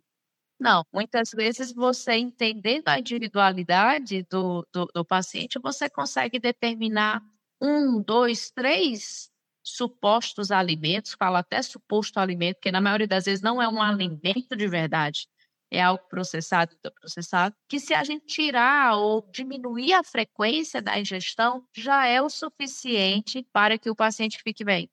Não, 0.59 0.85
muitas 0.93 1.31
vezes 1.31 1.73
você 1.73 2.15
entendendo 2.15 2.89
a 2.89 2.99
individualidade 2.99 4.23
do, 4.29 4.67
do, 4.71 4.85
do 4.93 5.05
paciente, 5.05 5.57
você 5.57 5.89
consegue 5.89 6.37
determinar 6.37 7.23
um, 7.61 8.01
dois, 8.01 8.51
três 8.51 9.31
supostos 9.69 10.51
alimentos, 10.51 11.15
falo 11.17 11.37
até 11.37 11.61
suposto 11.61 12.19
alimento, 12.19 12.55
porque 12.55 12.71
na 12.71 12.81
maioria 12.81 13.07
das 13.07 13.25
vezes 13.25 13.41
não 13.41 13.61
é 13.61 13.67
um 13.67 13.81
alimento 13.81 14.55
de 14.55 14.67
verdade, 14.67 15.27
é 15.71 15.81
algo 15.81 16.03
processado, 16.09 16.75
processado, 16.99 17.55
que 17.67 17.79
se 17.79 17.93
a 17.93 18.03
gente 18.03 18.25
tirar 18.25 18.95
ou 18.95 19.27
diminuir 19.31 19.93
a 19.93 20.03
frequência 20.03 20.81
da 20.81 20.99
ingestão, 20.99 21.63
já 21.75 22.05
é 22.07 22.21
o 22.21 22.29
suficiente 22.29 23.45
para 23.53 23.77
que 23.77 23.89
o 23.89 23.95
paciente 23.95 24.41
fique 24.43 24.63
bem. 24.63 24.89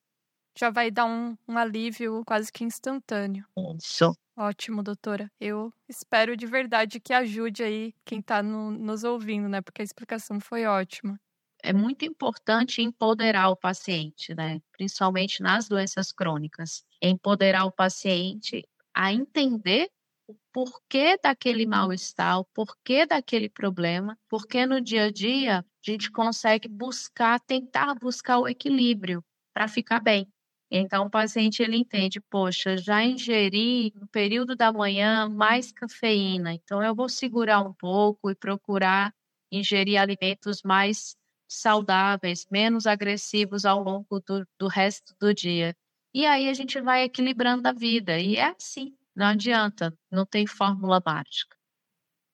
Já 0.58 0.70
vai 0.70 0.90
dar 0.90 1.04
um, 1.04 1.36
um 1.46 1.58
alívio 1.58 2.22
quase 2.26 2.50
que 2.50 2.64
instantâneo. 2.64 3.44
Isso. 3.78 4.16
Ótimo, 4.38 4.82
doutora. 4.82 5.30
Eu 5.40 5.72
espero 5.88 6.36
de 6.36 6.46
verdade 6.46 7.00
que 7.00 7.12
ajude 7.12 7.62
aí 7.62 7.94
quem 8.04 8.20
está 8.20 8.42
no, 8.42 8.70
nos 8.70 9.02
ouvindo, 9.04 9.48
né? 9.48 9.60
Porque 9.60 9.80
a 9.82 9.84
explicação 9.84 10.40
foi 10.40 10.66
ótima 10.66 11.18
é 11.66 11.72
muito 11.72 12.04
importante 12.04 12.80
empoderar 12.80 13.48
o 13.50 13.56
paciente, 13.56 14.32
né? 14.34 14.60
Principalmente 14.72 15.42
nas 15.42 15.68
doenças 15.68 16.12
crônicas. 16.12 16.84
Empoderar 17.02 17.64
o 17.64 17.72
paciente 17.72 18.62
a 18.94 19.12
entender 19.12 19.90
o 20.28 20.34
porquê 20.52 21.18
daquele 21.22 21.66
mal-estar, 21.66 22.38
o 22.38 22.44
porquê 22.54 23.04
daquele 23.04 23.48
problema, 23.48 24.16
porque 24.28 24.64
no 24.64 24.80
dia 24.80 25.04
a 25.04 25.10
dia 25.10 25.58
a 25.58 25.64
gente 25.90 26.10
consegue 26.10 26.68
buscar, 26.68 27.40
tentar 27.40 27.94
buscar 27.96 28.38
o 28.38 28.48
equilíbrio 28.48 29.24
para 29.52 29.66
ficar 29.66 30.00
bem. 30.00 30.28
Então 30.70 31.06
o 31.06 31.10
paciente 31.10 31.62
ele 31.62 31.76
entende, 31.76 32.20
poxa, 32.20 32.76
já 32.76 33.04
ingeri 33.04 33.92
no 33.94 34.06
período 34.08 34.54
da 34.56 34.72
manhã 34.72 35.28
mais 35.28 35.72
cafeína, 35.72 36.54
então 36.54 36.82
eu 36.82 36.94
vou 36.94 37.08
segurar 37.08 37.60
um 37.60 37.72
pouco 37.72 38.30
e 38.30 38.34
procurar 38.34 39.12
ingerir 39.50 40.00
alimentos 40.00 40.62
mais 40.64 41.16
saudáveis, 41.48 42.46
menos 42.50 42.86
agressivos 42.86 43.64
ao 43.64 43.82
longo 43.82 44.20
do, 44.20 44.46
do 44.58 44.68
resto 44.68 45.14
do 45.20 45.32
dia. 45.34 45.76
E 46.12 46.24
aí 46.24 46.48
a 46.48 46.54
gente 46.54 46.80
vai 46.80 47.02
equilibrando 47.02 47.68
a 47.68 47.72
vida. 47.72 48.18
E 48.18 48.36
é 48.36 48.54
assim, 48.56 48.96
não 49.14 49.26
adianta, 49.26 49.96
não 50.10 50.24
tem 50.24 50.46
fórmula 50.46 51.02
mágica. 51.04 51.56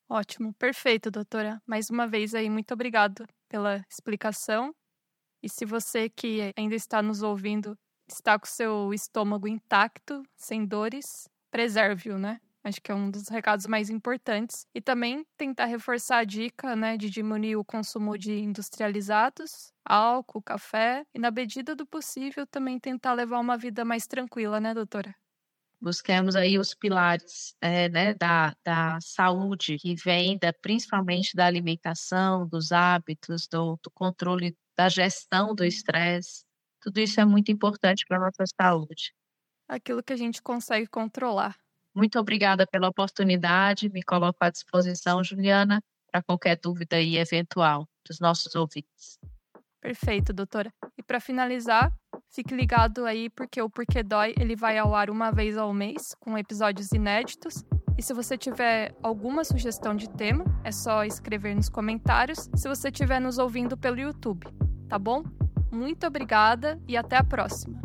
Ótimo, 0.08 0.52
perfeito, 0.54 1.10
doutora. 1.10 1.60
Mais 1.66 1.88
uma 1.90 2.06
vez 2.06 2.34
aí, 2.34 2.50
muito 2.50 2.72
obrigado 2.74 3.26
pela 3.48 3.84
explicação. 3.90 4.74
E 5.42 5.48
se 5.48 5.64
você 5.64 6.08
que 6.08 6.52
ainda 6.56 6.74
está 6.74 7.02
nos 7.02 7.22
ouvindo 7.22 7.76
está 8.06 8.38
com 8.38 8.46
seu 8.46 8.92
estômago 8.92 9.48
intacto, 9.48 10.22
sem 10.36 10.66
dores, 10.66 11.28
preserve-o, 11.50 12.18
né? 12.18 12.40
Acho 12.64 12.80
que 12.80 12.92
é 12.92 12.94
um 12.94 13.10
dos 13.10 13.28
recados 13.28 13.66
mais 13.66 13.90
importantes. 13.90 14.66
E 14.74 14.80
também 14.80 15.24
tentar 15.36 15.66
reforçar 15.66 16.18
a 16.18 16.24
dica, 16.24 16.76
né, 16.76 16.96
de 16.96 17.10
diminuir 17.10 17.56
o 17.56 17.64
consumo 17.64 18.16
de 18.16 18.38
industrializados, 18.38 19.72
álcool, 19.84 20.42
café 20.42 21.04
e, 21.12 21.18
na 21.18 21.30
medida 21.30 21.74
do 21.74 21.84
possível, 21.86 22.46
também 22.46 22.78
tentar 22.78 23.14
levar 23.14 23.40
uma 23.40 23.56
vida 23.58 23.84
mais 23.84 24.06
tranquila, 24.06 24.60
né, 24.60 24.74
doutora? 24.74 25.14
Busquemos 25.80 26.36
aí 26.36 26.58
os 26.58 26.74
pilares 26.74 27.56
é, 27.60 27.88
né, 27.88 28.14
da, 28.14 28.54
da 28.64 28.98
saúde, 29.00 29.76
que 29.78 29.96
vem 29.96 30.38
da, 30.38 30.52
principalmente 30.52 31.34
da 31.34 31.46
alimentação, 31.46 32.46
dos 32.46 32.70
hábitos, 32.70 33.48
do, 33.48 33.76
do 33.82 33.90
controle, 33.90 34.56
da 34.76 34.88
gestão 34.88 35.52
do 35.54 35.64
estresse. 35.64 36.44
Tudo 36.80 37.00
isso 37.00 37.20
é 37.20 37.24
muito 37.24 37.50
importante 37.50 38.04
para 38.06 38.18
a 38.18 38.20
nossa 38.20 38.44
saúde. 38.60 39.12
Aquilo 39.68 40.02
que 40.04 40.12
a 40.12 40.16
gente 40.16 40.40
consegue 40.40 40.86
controlar. 40.86 41.61
Muito 41.94 42.18
obrigada 42.18 42.66
pela 42.66 42.88
oportunidade. 42.88 43.90
Me 43.90 44.02
coloco 44.02 44.38
à 44.40 44.50
disposição, 44.50 45.22
Juliana, 45.22 45.82
para 46.10 46.22
qualquer 46.22 46.58
dúvida 46.58 46.96
aí 46.96 47.16
eventual 47.18 47.86
dos 48.06 48.18
nossos 48.18 48.54
ouvintes. 48.54 49.18
Perfeito, 49.80 50.32
doutora. 50.32 50.72
E 50.96 51.02
para 51.02 51.18
finalizar, 51.18 51.92
fique 52.30 52.54
ligado 52.54 53.04
aí 53.04 53.28
porque 53.30 53.60
o 53.60 53.68
Porquê 53.68 54.02
Dói 54.02 54.32
ele 54.38 54.54
vai 54.54 54.78
ao 54.78 54.94
ar 54.94 55.10
uma 55.10 55.32
vez 55.32 55.58
ao 55.58 55.74
mês 55.74 56.14
com 56.20 56.38
episódios 56.38 56.92
inéditos. 56.92 57.64
E 57.98 58.02
se 58.02 58.14
você 58.14 58.38
tiver 58.38 58.94
alguma 59.02 59.44
sugestão 59.44 59.94
de 59.94 60.08
tema, 60.08 60.44
é 60.64 60.70
só 60.70 61.04
escrever 61.04 61.54
nos 61.54 61.68
comentários 61.68 62.48
se 62.54 62.68
você 62.68 62.88
estiver 62.88 63.20
nos 63.20 63.38
ouvindo 63.38 63.76
pelo 63.76 64.00
YouTube, 64.00 64.46
tá 64.88 64.98
bom? 64.98 65.24
Muito 65.70 66.06
obrigada 66.06 66.80
e 66.86 66.96
até 66.96 67.16
a 67.16 67.24
próxima! 67.24 67.81